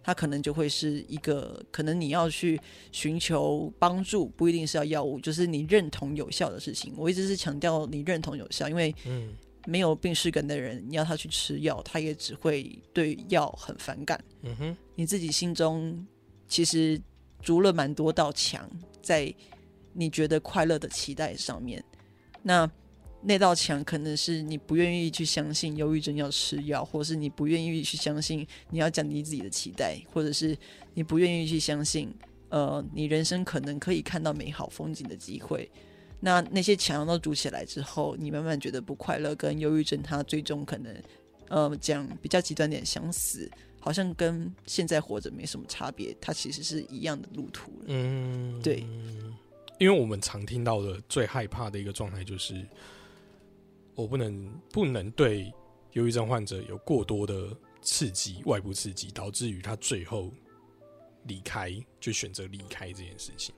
[0.03, 2.61] 它可能就会是一个可能你要去
[2.93, 6.93] 寻求帮助，不一定是要药物，就是你认同有效的事情。
[6.97, 9.35] 我一直是强调你认同有效，因为嗯
[9.67, 14.23] 没有病史感的人，你要他去吃药，他也只会对药很反感。
[14.43, 16.07] 嗯哼，你自己心中
[16.47, 17.01] 其实
[17.41, 18.71] 筑了蛮多道墙，
[19.03, 19.35] 在
[19.95, 21.83] 你觉得快乐的期待上面。
[22.43, 22.71] 那
[23.27, 30.57] 那道墙可能是你不愿意去相信忧郁症要吃药，或是你不愿意去相信你要降低自己的期待，或者是
[30.93, 32.15] 你不愿意去相信，
[32.51, 35.71] 呃，你人生可能可以看到美好风景的机会。
[36.21, 41.03] 那那些墙都筑起来之后，你慢慢觉得不快乐，跟忧郁症它最终可能，
[41.49, 47.85] 呃，讲比较极端点，想死，好像跟现在活着没什么差别，它其实是一样的路途了。
[47.89, 48.87] 嗯，对，
[49.79, 52.67] 因为我们常听到的最害怕的一个状态就是，
[53.95, 55.53] 我不能不能对
[55.93, 60.33] 忧郁症患者有过多的刺激，外部刺激，导致于他最后
[61.25, 63.55] 离开，就选择离开这件事情。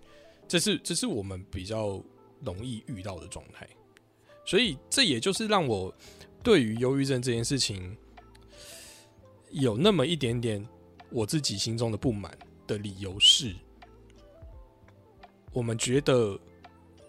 [0.47, 2.03] 这是这是我们比较
[2.45, 3.69] 容易遇到的状态，
[4.45, 5.93] 所以这也就是让我
[6.43, 7.97] 对于忧郁症这件事情
[9.51, 10.65] 有那么一点点
[11.11, 13.55] 我自己心中的不满的理由是，
[15.53, 16.39] 我们觉得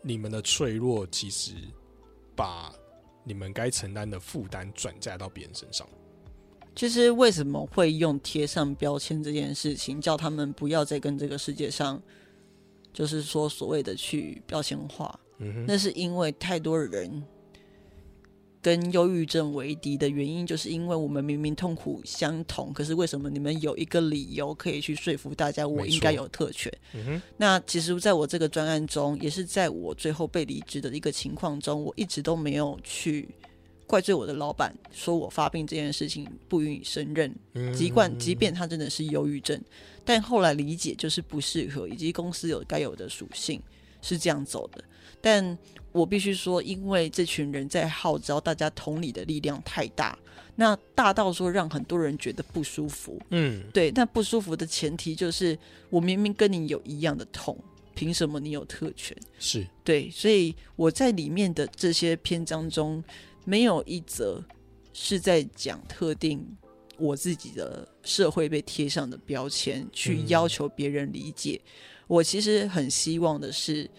[0.01, 1.53] 你们的脆弱其实
[2.35, 2.73] 把
[3.27, 5.85] 你们该承担的负担转嫁到别人身上。
[6.73, 12.01] 其实为什么会用贴上标签这件事情，叫他们不要再跟这个世界上，
[12.93, 17.23] 就是说所谓的去标签化，嗯，那是因为太多人
[18.61, 26.71] 跟忧郁症为敌的原因，就是因为我们明明痛苦相同，可是为什么你们有一个理由可以去说服大家我应该有特权？
[26.93, 33.29] 嗯，那其实，在我这个专案中，也是在我最后被离职的一个情况中，我一直都没有去
[33.85, 37.33] 怪罪我的老板，说我发病这件事情不予以胜任。
[37.53, 39.61] 嗯即管即便他真的是忧郁症，
[40.03, 43.61] 但后来理解就是不适合，以及公司有该有的属性
[44.01, 44.83] 是这样走的。
[45.21, 45.57] 但
[45.91, 50.17] 我必须说，因为这群人在号召大家同理的力量太大，
[50.55, 53.19] 那大到说让很多人觉得不舒服。
[53.29, 55.57] 嗯，对，那不舒服的前提就是，
[55.89, 57.57] 我明明跟你有一样的痛，
[57.95, 59.17] 凭什么你有特权？
[59.39, 63.03] 是，对，所以我在里面的这些篇章中，
[63.43, 64.43] 没有一则
[64.93, 66.45] 是在讲特定
[66.97, 71.59] 我自己的社会被贴上的标签，去嗯要求别人理解。
[72.07, 73.89] 我其实很希望的是，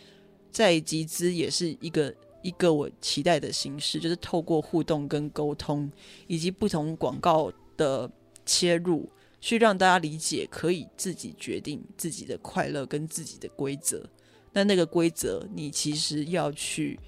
[0.59, 5.88] 在集资也是一个一个我期待的形式，就是透过互动跟沟通，
[6.27, 8.11] 以及不同广告的
[8.44, 9.09] 切入，
[9.40, 14.05] 去让大家理解，可以自己决定自己的快乐跟自己的规则。
[14.53, 16.99] 那那个规则，你其实要去，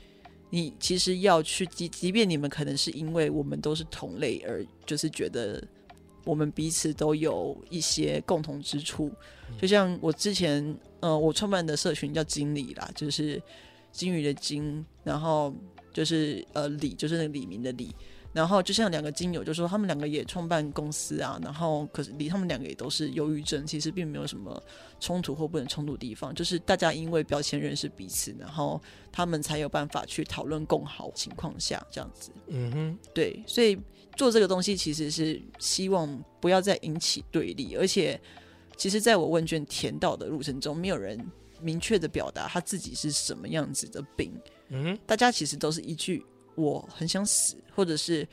[0.50, 5.60] 你其实要去，即即便你们可能是因为我们都是同类，而就是觉得
[6.24, 9.10] 我们彼此都有一些共同之处。
[9.60, 13.42] 就像我之前，呃，我创办的社群叫经理啦，就是
[13.90, 15.54] 金鱼的金，然后
[15.92, 17.94] 就是呃李，就是那个李明的李。
[18.32, 24.62] 然后就像两个金友就说，他们两个也创办公司啊，然后可是离他们两个也都是忧郁症，其实并没有什么
[25.00, 32.30] 冲突或不能冲突的地方，就是大家因为标签认识彼此，然后他们才有办法去讨论共好情况下这样子。
[32.46, 33.76] 嗯哼，对，所以
[34.14, 38.20] 做这个东西其实是希望不要再引起对立，而且
[38.80, 41.22] 其实在我问卷填到的路程中，没有人
[41.60, 44.32] 明确的表达他自己是什么样子的病，
[44.70, 46.24] 嗯，大家其实都是一句
[46.56, 48.26] “我很想死”或者是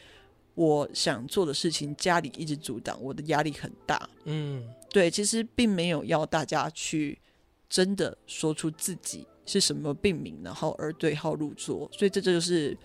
[0.55, 4.09] 我想做的事情，家里一直阻挡，我的压力很大。
[4.23, 7.19] 嗯对，其实并没有要大家去
[7.67, 11.89] 真的说出自己是什么病名，然后而对号入座。
[11.91, 12.75] 所以这就是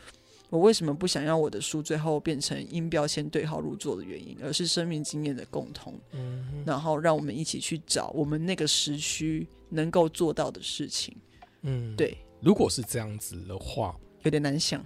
[0.52, 11.16] 我为什么不想要我的书最后变成因标签对号入座的原因，而是生命经验的共同，嗯，然后让我们一起去找我们那个时区能够做到的事情。
[11.62, 11.96] 嗯，。
[11.96, 14.84] 对，如果是这样子的话，有点难想。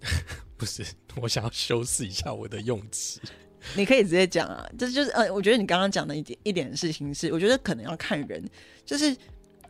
[0.56, 0.86] 不是，
[1.20, 3.20] 我想要修饰一下我的用词。
[3.76, 8.48] 你可以直接讲啊，这就是呃，我觉得你刚刚讲的一点一点事情是，我觉得可能要看人，
[8.84, 9.16] 就是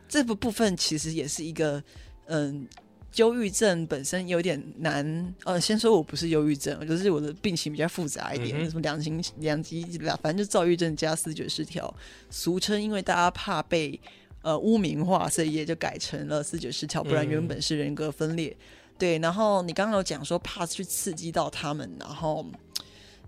[0.07, 1.83] 这部部分其实也是一个
[2.27, 2.67] 嗯
[3.15, 11.93] 忧郁症本身有点难，呃，先说我不是忧郁症，就是我的病情比较复杂一点，嗯什么两型两极两，反正就躁郁症加视觉失调，
[12.29, 13.99] 俗称因为大家怕被
[14.41, 17.29] 呃污名化，所以也就改成了视觉失调，不然嗯。
[17.29, 18.55] 原本是人格分裂。
[18.97, 22.45] 对，然后你刚刚有讲说怕去刺激到他们，然后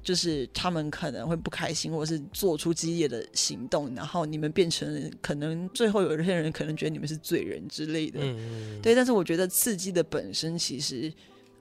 [0.06, 8.20] 就是他们可能会不开心，或者是做出激烈的行动，然后你们变成可能最后有一些人可能觉得你们是罪人之类的。
[8.22, 11.12] 嗯，对，但是我觉得刺激的本身其实，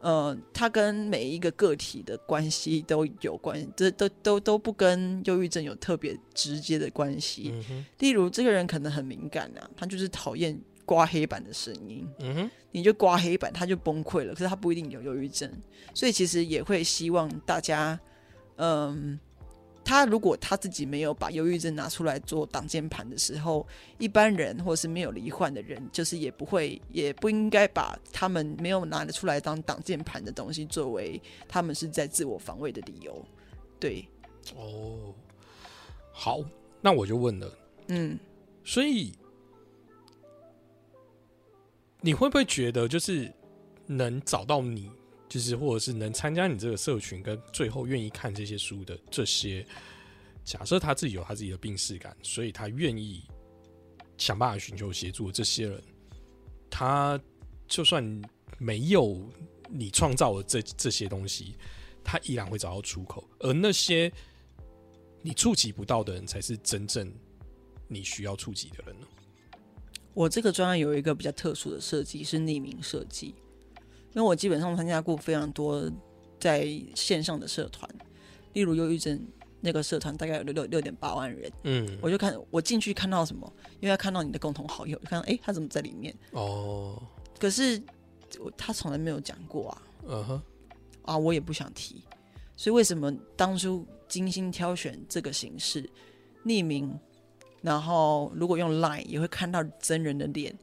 [0.00, 7.54] 呃，它跟每一个个体的关系都有关，这都都都不跟忧郁症有特别直接的关系。
[8.00, 14.34] 例如，这个人可能很敏感啊，他就是讨厌刮黑板的声音，嗯哼，你就刮黑板，他就崩溃了。
[14.34, 15.50] 可是他不一定有忧郁症，
[15.94, 17.98] 所以其实也会希望大家，
[18.56, 19.18] 嗯，
[19.84, 23.66] 他如果他自己没有把忧郁症拿出来做挡箭盘的时候，
[23.98, 33.24] 一般人或是没有罹患的人，就是也不会，也不应该把他们没有拿得出来当挡箭盘的东西作为他们是在自我防卫的理由。
[33.78, 34.08] 对，
[34.56, 35.14] 哦，
[36.12, 36.40] 好，
[36.80, 38.18] 那我就问了，嗯，
[38.64, 39.12] 所以
[42.00, 43.30] 你会不会觉得，就是
[43.86, 44.90] 能找到你，
[45.28, 49.66] 就是或者是能参加你这个社群，跟最后愿意看这些书的这些，
[50.44, 53.24] 假设他自己有他自己的病视感，所以他愿意
[54.16, 55.82] 想办法寻求协助这些人，
[56.70, 57.20] 他
[57.66, 58.22] 就算
[58.58, 59.28] 没有
[59.68, 61.56] 你创造的这这些东西，
[62.04, 64.12] 他依然会找到出口，而那些
[65.22, 67.12] 你触及不到的人，才是真正
[67.88, 69.06] 你需要触及的人呢。
[70.12, 73.34] 我这个专案有一个比较特殊的设计，是匿名设计。
[74.14, 75.90] 因为我基本上参加过非常多
[76.40, 77.88] 在线上的社团，
[78.52, 79.20] 例如忧郁症
[79.60, 83.50] 那个社团大概有六六六点八万人，嗯，我就看我进去看到什么，
[83.80, 86.14] 因为要看到你的共同好友，就看到诶他怎么在里面？
[86.30, 87.02] 哦，
[87.38, 87.82] 可是
[88.38, 90.42] 我他从来没有讲过啊嗯哼，
[91.02, 92.02] 啊，我也不想提。
[92.56, 95.88] 所以为什么当初精心挑选这个形式，
[96.44, 96.96] 匿名，
[97.62, 100.56] 然后如果用 Line 也会看到真人的脸，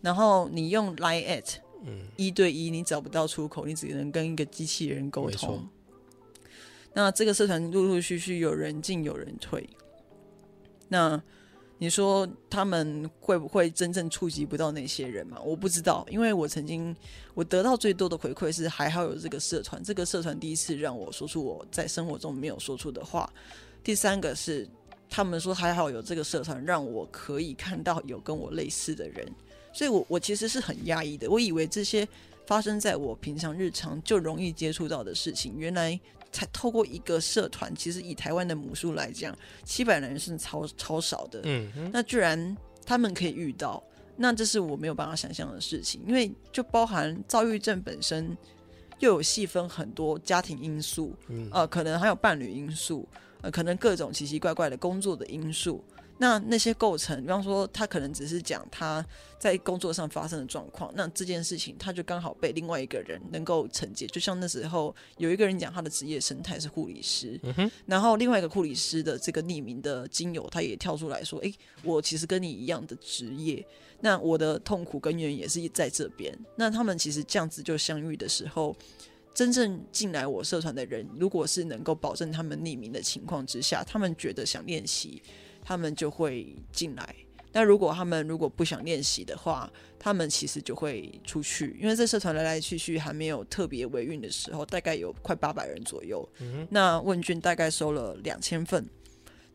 [0.00, 5.66] 然后你用 Line at 嗯一对一，你找不到出口，你只能跟一个机器人沟通。
[6.92, 9.68] 那这个社团陆陆续续有人进有人退，
[10.88, 11.22] 那
[11.78, 15.38] 你说他们会不会真正触及不到那些人嘛？
[15.42, 16.96] 我不知道，因为我曾经
[17.34, 23.30] 我得到最多的回馈是还好有这个社团，这个社团第一次让我说出我在生活中没有说出的话。
[23.84, 24.66] 第三个是
[25.10, 29.30] 他们说还好有这个社团，让我可以看到有跟我类似的人，
[29.76, 31.28] 所以我我其实是很压抑的。
[31.30, 32.08] 我以为这些
[32.46, 36.00] 发生在我平常日常就容易接触到的事情，原来
[36.32, 41.42] 才透过一个社团，其实以台湾的母数来讲，七百人是超超少的。
[41.44, 43.84] 嗯，那居然他们可以遇到，
[44.16, 48.34] 那这是我没有办法想象的事情，因为就包含躁郁症本身，
[49.00, 53.06] 又有细分很多家庭因素，嗯呃，可能还有伴侣因素，
[53.42, 55.84] 呃，可能各种奇奇怪怪的工作的因素。
[56.18, 59.04] 那那些构成，比方说他可能只是讲他
[59.38, 64.06] 在工作上发生的状况，那这件事情他就刚好被另外一个人能够承接。
[64.06, 73.64] 就像那时候有一个人讲他的职业生态是护理师，嗯，然后另外一个护理师的这个匿名的精友，他也跳出来说：“诶，我其实跟你一样的职业，
[74.00, 78.74] 那我的痛苦根源也是在这边。”那他们其实这样子就相遇的时候，
[79.34, 85.22] 真正进来我社团的人，如果是能够保证他们匿名的情况之下，他们觉得想练习，
[85.66, 87.16] 他们就会进来。
[87.52, 96.28] 那如果他们如果不想练习的话，他们其实就会出去，因为这社团来来去去还没有特别维运的时候，大概有快八百人左右。
[96.38, 98.86] 嗯，那问卷大概收了两千份，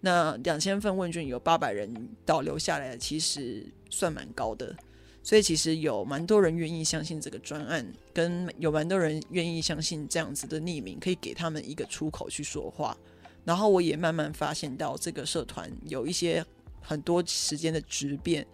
[0.01, 4.75] 那两千份问卷有八百人导流下来，其实算蛮高的。
[5.23, 12.97] 所以其实有蛮多人愿意相信这个专案，跟有蛮多人愿意相信这样子的匿名可以给他们一个出口去说话。
[13.43, 16.45] 然后我也慢慢发现到这个社团有一些
[16.81, 18.45] 很多时间的质变，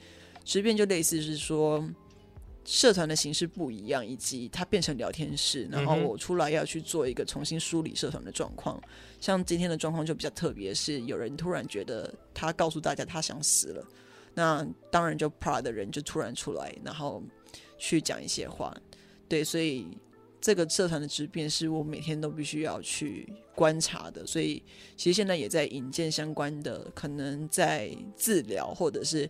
[0.43, 1.87] 质变就类似是说
[2.63, 8.81] 社团的形式不一样，以及它变成聊天室，然后我出来要去做一个重新梳理社团的状况。
[9.19, 13.85] 像今天的状况就比较特别，是有人突然觉得他告诉大家他想死了，
[14.33, 17.23] 那当然就 PR 的人就突然出来，然后
[17.77, 18.75] 去讲一些话。
[19.29, 19.87] 对，所以
[20.39, 24.25] 这个社团的质变是我每天都必须要去观察的。
[24.25, 24.61] 所以
[24.95, 29.29] 其实现在也在引荐相关的，可能在治疗或者是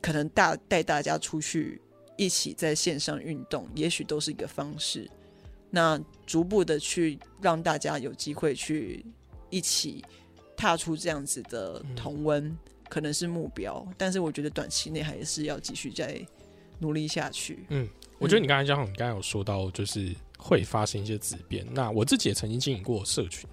[0.00, 1.80] 可能大带大家出去
[2.16, 5.08] 一起在线上运动，也许都是一个方式。
[5.70, 9.04] 那逐步的去让大家有机会去
[9.48, 10.04] 一起
[10.54, 12.54] 踏出这样子的同温，
[12.90, 13.86] 可能是目标。
[13.96, 16.20] 但是我觉得短期内还是要继续再
[16.78, 17.64] 努力下去。
[17.70, 17.88] 嗯
[18.18, 21.64] 我觉得你刚才讲，你刚才有说到，就是会发生一些质变。
[21.70, 23.48] 那我自己也曾经经营过社群，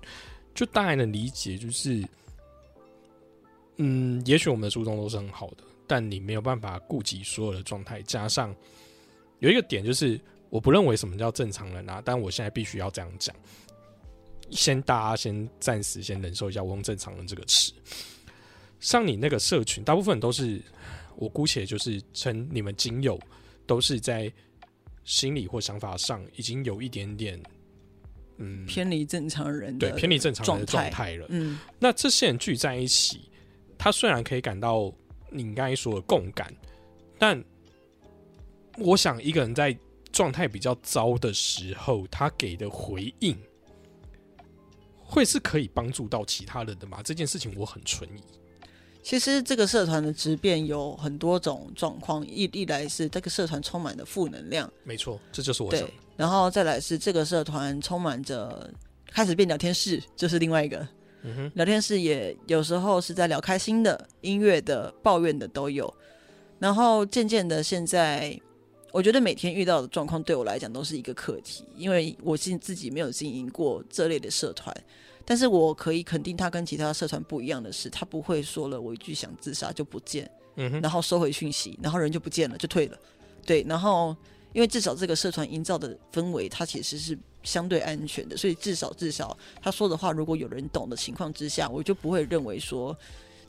[0.55, 2.03] 就大概能理解，就是，
[3.77, 8.01] 嗯，也许我们的初衷都是很好的，但你没有办法顾及所有的状态。
[8.01, 8.55] 加上
[9.37, 10.19] 有一个点，就是
[10.49, 13.35] 我不认为什么叫正常人啊，但我现在必须要这样讲。
[14.49, 17.71] 先大家先暂时先忍受一下，我用“正常人”这个词。
[18.79, 20.59] 像你那个社群，大部分都是
[21.17, 23.19] 我姑且就是称你们仅有
[23.67, 24.31] 都是在
[25.09, 27.41] 心理或想法上已经有一点点，
[28.37, 31.25] 嗯，偏离正常人对偏离正常人的状状态了。
[31.29, 33.31] 嗯，那这些人聚在一起，
[33.75, 34.93] 他虽然可以感到
[35.31, 36.53] 你刚才说的共感，
[37.17, 37.43] 但
[38.77, 39.75] 我想一个人在
[40.11, 43.35] 状态比较糟的时候，他给的回应
[44.95, 47.01] 会是可以帮助到其他人的吗？
[47.01, 48.21] 这件事情我很存疑。
[49.09, 58.71] 其实这个社团的质变有很多种状况，一一来是这个社团充满了负能量，没错，这就是我想对，然后再来是这个社团充满着
[59.09, 60.87] 开始变聊天室，这是另外一个。
[61.55, 65.91] 聊天室也有时候是在聊开心的、音乐的、抱怨的都有。
[66.59, 68.39] 然后渐渐的，现在
[68.91, 74.71] 我觉得每天遇到的状况对我来讲都是一个课题，因为我自自己没有经营过这类的社团，
[75.29, 82.97] 但是我可以肯定，他跟其他社团不一样的是，他不会说了我一句想自杀就不见，嗯哼，然后收回讯息，然后人就不见了，就退了。
[83.45, 84.17] 对，然后
[84.53, 92.97] 因为至少这个社团营造的氛围，它其实是相对安全的，所以至少至少他说的话，如果有人懂的情况之下，我就不会认为说，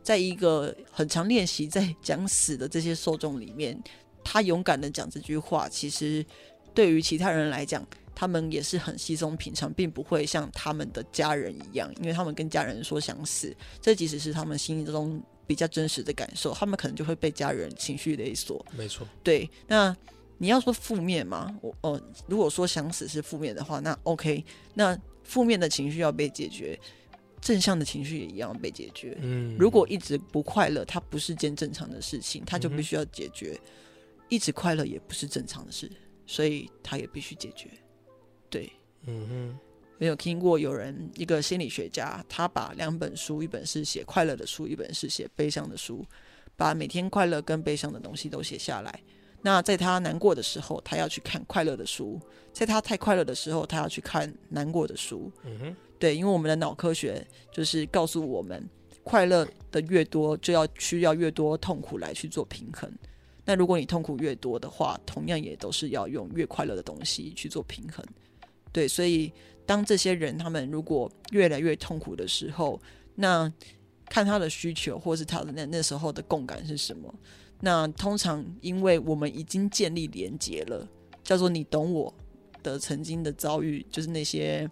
[0.02, 3.82] 在一个很常练习在讲死的这些受众里面，
[4.22, 6.22] 他勇敢的讲这句话，其实
[6.74, 7.82] 对于其他人来讲。
[8.20, 18.62] 他们也是很稀松平常，并不会像他们的家人一样，因为他们跟家人说想死，这即使是他们心中比较真实的感受，他们可能就会被家人情绪勒索。
[18.76, 19.96] 没错，对，那
[20.36, 21.98] 你要说负面嘛，我哦、
[22.28, 24.44] 如果说想死是负面的话，那 OK，
[24.74, 24.94] 那
[25.24, 26.78] 负面的情绪要被解决，
[27.40, 29.16] 正向的情绪也一样被解决。
[29.22, 33.58] 嗯，如果一直不快乐，它不是件正常的事情，它就必须要解决。
[34.28, 35.90] 一直快乐也不是正常的事，
[36.26, 37.70] 所以它也必须解决。
[38.50, 38.70] 对，
[39.06, 39.58] 嗯哼，
[39.98, 46.04] 没有听过有人一个心理学家，他把两本书，一本是写快乐的书，一本是写悲伤的书，
[46.56, 49.00] 把每天快乐跟悲伤的东西都写下来。
[49.42, 52.18] 那在他难过的时候，他要去看快乐的书；
[52.52, 55.32] 在他太快乐的时候，他要去看难过的书。
[55.44, 58.68] 嗯哼，对，因为我们的脑科学就是告诉我们，
[59.02, 62.92] 快乐的越多，就要需要越多痛苦来去做平衡。
[63.46, 68.04] 那如果你痛苦越多的话，同样也都是要用越快乐的东西去做平衡。
[68.72, 69.32] 对，所以
[69.66, 72.80] 当这些人他们如果越来越痛苦的时候，
[73.16, 73.52] 那
[74.08, 77.14] 看他的需求或是他的那那时候的共感是什么。
[77.60, 80.88] 那通常因为我们已经建立连结了，
[81.22, 82.12] 叫做你懂我
[82.62, 84.68] 的曾经的遭遇，就是那些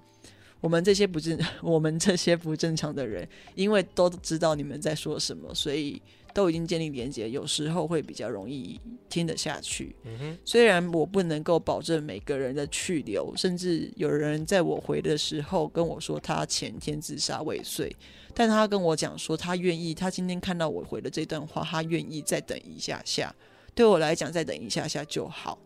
[0.60, 6.00] 我们这些不正 我们这些不正常的人，因为都知道你们在说什么，所以
[6.38, 9.96] 都已经建立连接，有时候会比较容易听得下去。
[10.04, 17.90] 嗯，虽然我不能够保证每个人的去留，甚至有人在我回的时候跟我说他前天自杀未遂，
[18.34, 23.34] 但他跟我讲说他愿意，他今天看到我回的这段话，他愿意再等一下下。
[23.74, 25.58] 对我来讲，再等一下下就好。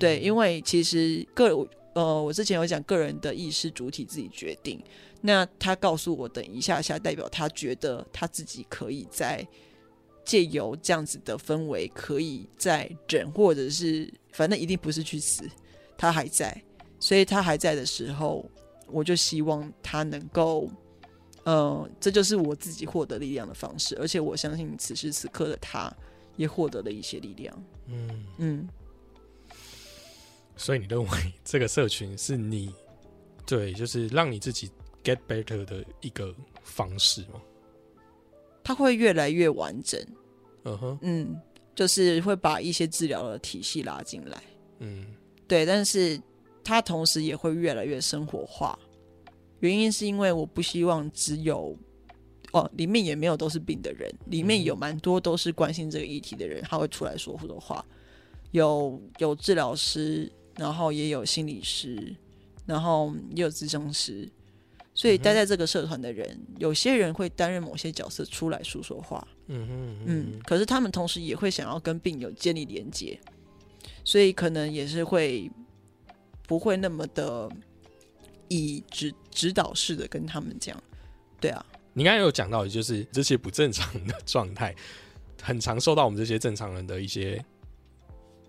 [0.00, 1.64] 对，因为其实个
[1.94, 4.82] 呃，我之前有讲个人的意识主体自己决定。
[5.20, 9.46] 那他告诉我等一下下，代表他觉得他自己可以在
[10.28, 15.48] 借由这样子的氛围，可以再忍，或者是反正一定不是去死，
[15.96, 16.62] 他还在，
[17.00, 18.44] 所以他还在的时候，
[18.88, 20.70] 我就希望他能够，
[21.44, 25.90] 呃，这就是我自己获得力量的方式，而且我相信此时此刻的他
[26.36, 27.64] 也获得了一些力量。
[27.86, 28.68] 嗯，嗯，
[30.58, 31.08] 所以你认为
[31.42, 32.70] 这个社群是你
[33.46, 34.70] 对，就是让你自己
[35.02, 37.40] get better 的一个方式吗？
[38.68, 39.98] 他会越来越完整，
[40.64, 41.40] 嗯哼，嗯，
[41.74, 44.42] 就是会把一些治疗的体系拉进来。
[44.80, 45.06] 嗯
[45.46, 46.20] 对，但是
[46.62, 48.78] 它同时也会越来越生活化。
[49.60, 51.74] 原因是因为我不希望只有
[52.52, 57.82] 哦，里面也没有都是病的人，里面有蛮多都是关心这个议题的人，他会出来说的话。
[58.50, 62.14] 有有治疗师，然后也有心理师，
[62.66, 64.30] 然后也有咨询师。
[64.98, 73.16] 所以待在这个社团的人，有些人会担任某些角色出来说说话，嗯哼嗯，可是他们同时也会想要跟病友建立连接，
[74.02, 75.48] 所以可能也是会
[76.48, 77.48] 不会那么的
[78.48, 80.76] 以指指导式的跟他们讲，
[81.38, 84.74] 对啊，你刚才有讲到，就是这些不正常的状态，
[85.40, 87.40] 很常受到我们这些正常人的一些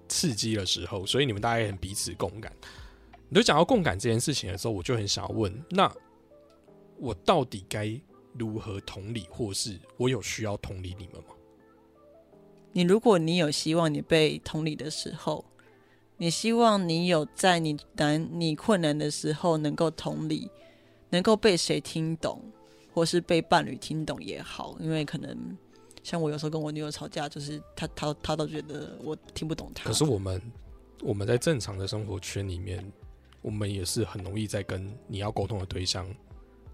[0.07, 2.51] 刺激的时候，所以你们大家也很彼此共感。
[3.27, 5.87] 你都讲到共感这件事情的时候，我就很想要问：那
[6.99, 7.99] 我到底该
[8.33, 11.35] 如何同理，或是我有需要同理你们吗？
[12.71, 15.43] 你如果你有希望你被同理的时候，
[16.17, 20.49] 你希望你有在你难、你困难的时候能够同理，
[21.09, 22.41] 能够被谁听懂，
[22.93, 25.57] 或是被伴侣听懂也好，因为可能
[26.03, 29.85] 像我有时候跟我女友吵架，就是她她她都觉得我听不懂她。
[29.85, 30.41] 可是我们
[31.01, 32.85] 我们在正常的生活圈里面，
[33.41, 36.05] 我们也是很容易在跟你要沟通的对象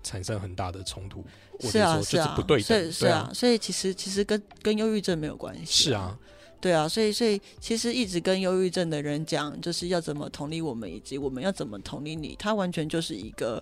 [0.06, 1.26] 产生很大的冲突，
[1.60, 5.90] 或是啊者说就是不对等，所以是啊，，所以其实其实跟跟忧郁症没有关系。
[5.90, 6.18] 是啊，
[6.62, 13.62] 对啊，所以所以其实一直跟忧郁症的人讲，就是要怎么同理我们，以及我们要怎么同理你，它完全就是一个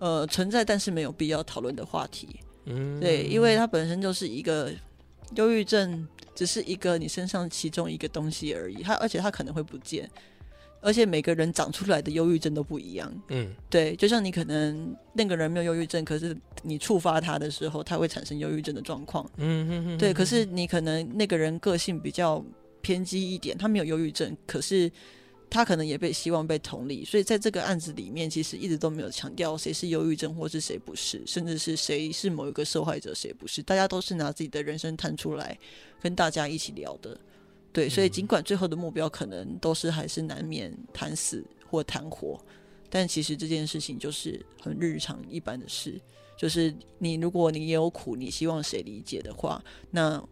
[0.00, 2.28] 呃存在但是没有必要讨论的话题。
[2.66, 4.72] 嗯，对，因为它本身就是一个
[5.36, 8.82] 忧郁症，只是一个你身上其中一个东西而已。
[8.82, 10.10] 它而且它可能会不见，
[10.84, 13.10] 而且每个人长出来的忧郁症都不一样。
[13.28, 19.24] 嗯对，就像你可能那个人没有忧郁症，可是你触发他的时候，他会产生忧郁症的状况。
[19.38, 22.44] 嗯嗯嗯，对，可是你可能那个人个性比较
[22.82, 24.92] 偏激一点，他没有忧郁症，可是
[25.48, 35.58] 他可能也被希望被同理，所以在这个案子里面，其实一直都没有强调谁是忧郁症或是谁不是，甚至是谁是某一个受害者，谁不是，大家都是拿自己的人生摊出来
[36.00, 37.18] 跟大家一起聊的。
[37.74, 42.40] 对，所以尽管最后的目标可能都是还是难免谈死或谈活，
[42.88, 46.00] 但其实这件事情就是很日常一般的事。
[46.36, 50.22] 就是你，如果你也有苦，你希望谁理解的话，那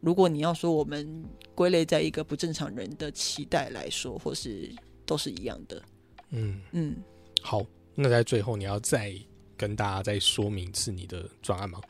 [0.00, 1.24] 如果你要说我们
[1.54, 4.68] 归类在一个不正常人的期待来说，或是
[5.06, 5.82] 都是一样的，
[6.30, 6.96] 嗯，嗯，
[7.42, 7.64] 好，
[7.94, 9.14] 那在最后你要再
[9.56, 11.80] 跟大家再说明一次你的专案吗？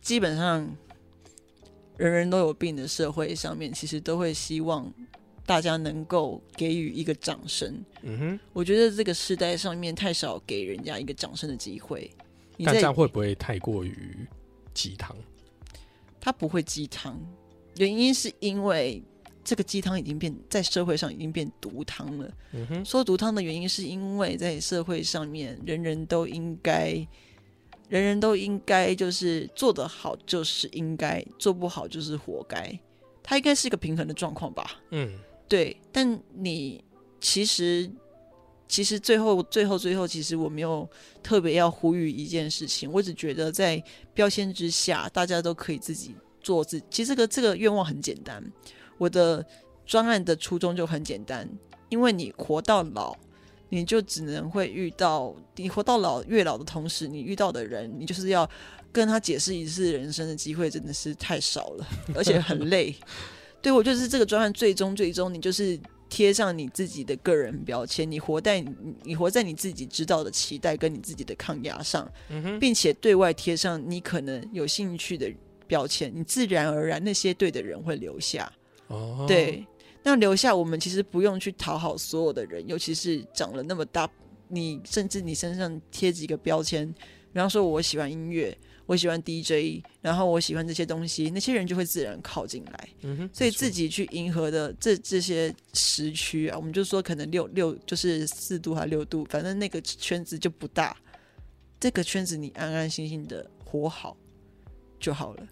[0.00, 0.66] 基本上
[1.98, 4.90] 人人都有病的社会上面，其实都会希望
[5.44, 7.84] 大家能够给予一个掌声。
[8.02, 12.10] 嗯哼，我觉得这个时代上面太少给人家一个掌声的机会。
[12.56, 14.26] 你但这样会不会太过于
[14.72, 15.14] 鸡汤？
[16.20, 17.20] 它不会鸡汤，
[17.76, 19.02] 原因是因为
[19.44, 22.30] 这个鸡汤已经变在社会上已经变毒汤了。
[22.52, 26.94] 嗯哼，说毒汤的原因是因为在社会上面，人人都应该，
[27.88, 32.78] 人人都应该就是做得好就是应该，做不好就是活该。
[33.22, 34.80] 它应该是一个平衡的状况吧？
[34.90, 35.18] 嗯
[35.48, 36.84] 对，但你
[37.20, 37.90] 其实
[38.66, 40.88] 其实最后最后最后，其实我没有
[41.22, 43.82] 特别要呼吁一件事情，我只觉得在
[44.12, 46.86] 标签之下，大家都可以自己做自己。
[46.90, 48.42] 其实这个这个愿望很简单，
[48.98, 49.44] 我的
[49.86, 51.48] 专案的初衷就很简单，
[51.88, 53.16] 因为你活到老。
[53.70, 58.48] 你就只能会遇到，你活到老越老的同时，你遇到的人，你就是要
[58.90, 62.94] 跟他解释一次人生的机会，真的是太少了，而且很 累。
[63.60, 68.70] 对我就是这个专案，最终最终你就是贴上你自己的个人标签，你活在你
[69.02, 75.30] 你活在你自己知道的期待跟你自己的抗压上，嗯，并且对外贴上你可能有兴趣的
[75.66, 78.50] 标签，你自然而然那些对的人会留下。
[78.86, 79.66] 哦，对，
[80.02, 84.08] 那留下我们其实不用去讨好所有的人，尤其是长了那么大，
[84.48, 86.90] 你甚至你身上贴几个标签，
[87.32, 92.88] 比方说我喜欢音乐，我喜欢 DJ，然后我喜欢这些东西，那些人就会自然靠进来。
[93.02, 100.96] 嗯哼，所以自己去迎合的这这些时区啊，我们就说可能六六就是四度还六度，反正那个圈子就不大。
[101.80, 104.16] 这个圈子你安安心心的活好
[104.98, 105.46] 就好了。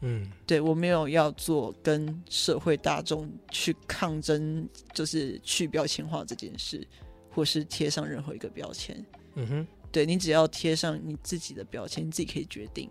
[0.00, 6.86] 嗯对我没有要做跟社会大众去抗争，就是去标签化这件事，
[7.30, 9.04] 或是贴上任何一个标签。
[9.34, 12.90] 嗯哼，对你只要贴上你自己的标签，你自己可以决定，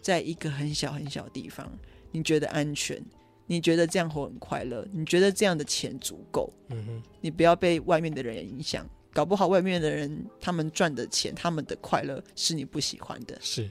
[0.00, 1.70] 在一个很小很小的地方，
[2.10, 3.02] 你觉得安全，
[3.46, 8.88] 你觉得这样活很快乐，你觉得这样的钱足够，嗯哼，你不要被外面的人影响。
[9.12, 13.70] 搞不好外面的人他们赚的钱，他们的快乐是你不喜欢的，是，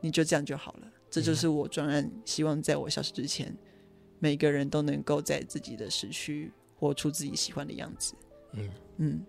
[0.00, 0.86] 你就这样就好了。
[1.10, 3.56] 这就是我专案，希望在我消失之前，
[4.18, 8.14] 每个人都能够在自己的时区活出自己喜欢的样子。
[8.52, 8.70] 嗯。
[8.98, 9.26] 嗯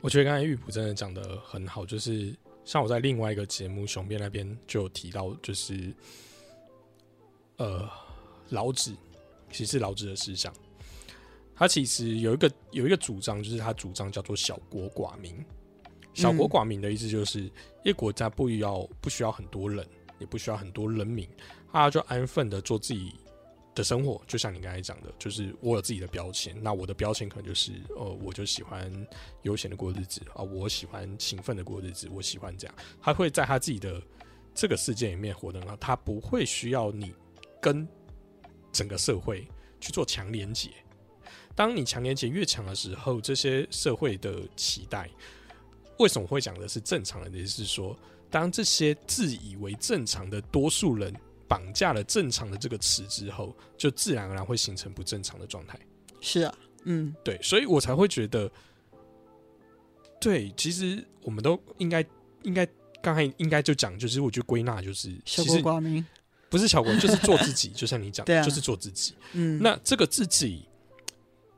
[0.00, 2.34] 我觉得刚才玉普真的讲的很好，就是
[2.64, 5.94] 像我在另外一个节目雄辩那边就有提到，就是
[7.58, 7.86] 呃
[8.48, 8.96] 老子
[9.50, 10.54] 其实是老子的思想，
[11.54, 15.44] 他其实有一个有一个主张，就是他主张叫做小国寡民。
[16.14, 17.42] 小国寡民的意思就是，
[17.84, 19.86] 一个国家不要不需要很多人，
[20.20, 21.28] 也不需要很多人民，
[21.72, 23.14] 大家就安分的做自己
[23.74, 24.22] 的生活。
[24.26, 28.92] 就像你刚才讲的，就是我有自己的标签，那我的标签可能就是，呃，我就喜欢
[29.42, 32.76] 悠闲的过日子啊，我喜欢勤奋的过日子，我喜欢这样。
[33.00, 34.00] 他会在他自己的
[34.54, 37.14] 这个世界里面活得很好，他不会需要你
[37.60, 37.88] 跟
[38.70, 39.48] 整个社会
[39.80, 40.70] 去做强连接。
[41.54, 45.10] 当你强连结越强的时候，这些社会的期待，
[45.98, 47.34] 为什么会讲的是正常人？
[47.34, 47.96] 也就是说，
[48.30, 51.12] 当这些自以为正常的多数人
[51.48, 55.78] 绑架了正常的这个词之后，就自然而然会形成不正常的状态。
[56.20, 56.54] 是啊，
[56.84, 58.50] 嗯，对，所以我才会觉得，
[60.20, 62.04] 对，其实我们都应该
[62.42, 62.66] 应该
[63.02, 66.06] 刚才应该就讲，就是我觉得归纳就是，小国其实寡民，
[66.48, 69.14] 不是小国，就是做自己，就像你讲，对啊就是做自己。
[69.32, 70.68] 嗯，那这个自己，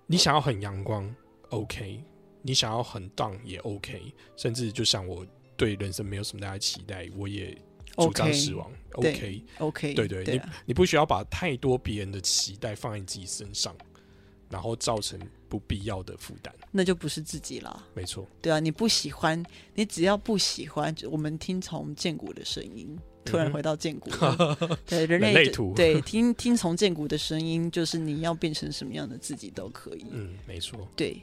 [0.06, 1.14] 你想要很阳光
[1.50, 2.00] ，OK；
[2.40, 4.14] 你想要很荡也 OK。
[4.36, 7.56] 甚至就像我对人生没有什么大的期待，我也
[7.96, 9.44] 主张死亡对，OK。
[9.58, 13.76] OK，对对，对啊，你不需要把太多别人的期待放在你自己身上，
[14.48, 16.52] 然后造成不必要的负担。
[16.70, 17.86] 那就不是自己了。
[17.94, 19.42] 没错，对啊，你不喜欢，
[19.74, 30.06] 你只要不喜欢，我们听从剑骨的声音，突然回到剑骨 了，对人类图对听听从剑骨的声音，就是你要变成什么样的自己都可以。
[30.10, 30.88] 嗯，没错。
[30.96, 31.20] 对，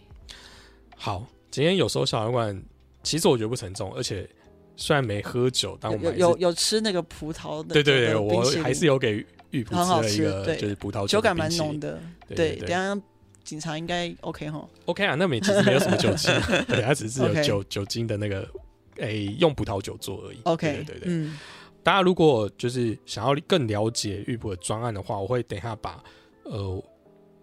[0.95, 2.63] 好，今天有时候小酒馆，
[3.03, 4.27] 其实我觉得不沉重，而且
[4.75, 11.99] 虽然没喝酒，但我们有有有吃那个葡萄的，对对对，我还是有给玉普很好吃吃了一个就是葡萄酒感蛮浓的。
[12.27, 12.99] 对等一下
[13.43, 14.67] 警察应该 OK 哈。
[14.85, 16.31] OK 啊，那没其实没有什么酒精，
[16.67, 18.47] 对，它只是有酒酒精的那个，
[18.97, 20.39] 诶、用葡萄酒做而已。
[20.43, 21.03] OK，对对对。
[21.05, 21.39] 嗯，
[21.81, 26.03] 大家如果就是想要更了解玉普的专案的话，我会等一下把
[26.43, 26.83] 呃，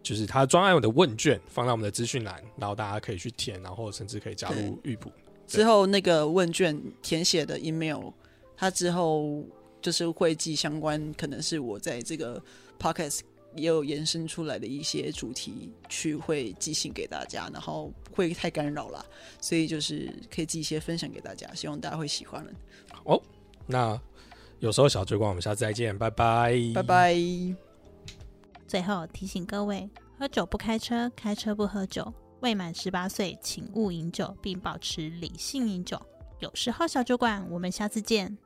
[0.03, 5.11] 就是他专案的问卷放在我们的资讯栏，然后大家可以去填，然后甚至可以加入玉普。
[5.47, 8.11] 之后那个问卷填写的 email，
[8.57, 9.45] 他之后
[9.81, 12.43] 就是会寄相关，可能是我在这个
[12.79, 13.21] podcast
[13.55, 19.05] 也有延伸出来的一些主题，去会寄信给大家，然后不会太干扰啦，
[19.41, 22.53] 所以就是可以寄一些分享给大家，希望大家会喜欢了。
[23.67, 24.01] 那
[24.59, 26.83] 有时候小追光，我们下次再见，拜拜，拜。
[26.83, 27.17] 拜。
[28.67, 29.89] 最后提醒各位：
[30.19, 32.13] 喝酒不开车，开车不喝酒。
[32.41, 36.01] 未满十八岁，请勿饮酒，并保持理性饮酒。
[36.41, 38.37] 有十号小酒馆，我们下次见。